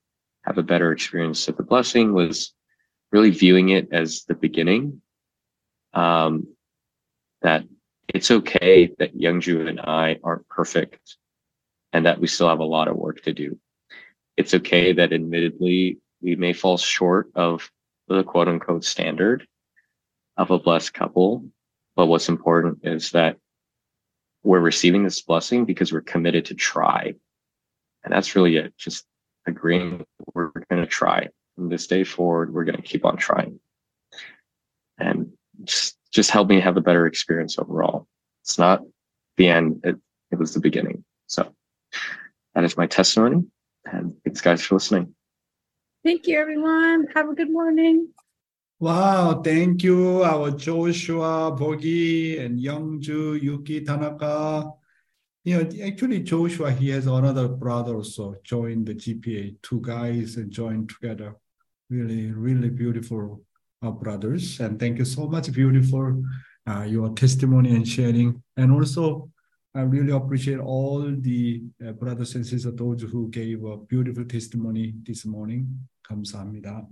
[0.44, 2.52] have a better experience of the blessing was
[3.12, 5.00] really viewing it as the beginning.
[5.94, 6.48] Um,
[7.42, 7.64] that
[8.08, 11.16] it's okay that Youngju and I aren't perfect
[11.92, 13.58] and that we still have a lot of work to do.
[14.36, 17.70] It's okay that admittedly we may fall short of
[18.08, 19.46] the quote unquote standard
[20.36, 21.44] of a blessed couple.
[21.98, 23.38] But what's important is that
[24.44, 27.12] we're receiving this blessing because we're committed to try.
[28.04, 28.72] And that's really it.
[28.78, 29.04] Just
[29.48, 31.26] agreeing we're going to try
[31.56, 32.54] from this day forward.
[32.54, 33.58] We're going to keep on trying
[34.98, 35.32] and
[35.64, 38.06] just, just help me have a better experience overall.
[38.44, 38.80] It's not
[39.36, 39.80] the end.
[39.82, 39.96] It,
[40.30, 41.02] it was the beginning.
[41.26, 41.52] So
[42.54, 43.42] that is my testimony
[43.86, 45.16] and thanks guys for listening.
[46.04, 47.08] Thank you, everyone.
[47.16, 48.10] Have a good morning.
[48.80, 54.70] Wow, thank you, our Joshua, Burgey, and Youngju, Yuki, Tanaka.
[55.42, 59.56] You know, actually, Joshua, he has another brother also joined the GPA.
[59.62, 61.34] Two guys joined together.
[61.90, 63.42] Really, really beautiful
[63.82, 64.60] uh, brothers.
[64.60, 66.22] And thank you so much, beautiful,
[66.64, 68.40] uh, your testimony and sharing.
[68.56, 69.28] And also,
[69.74, 74.94] I really appreciate all the uh, brothers and sisters, those who gave a beautiful testimony
[75.04, 75.66] this morning.
[76.08, 76.86] 감사합니다.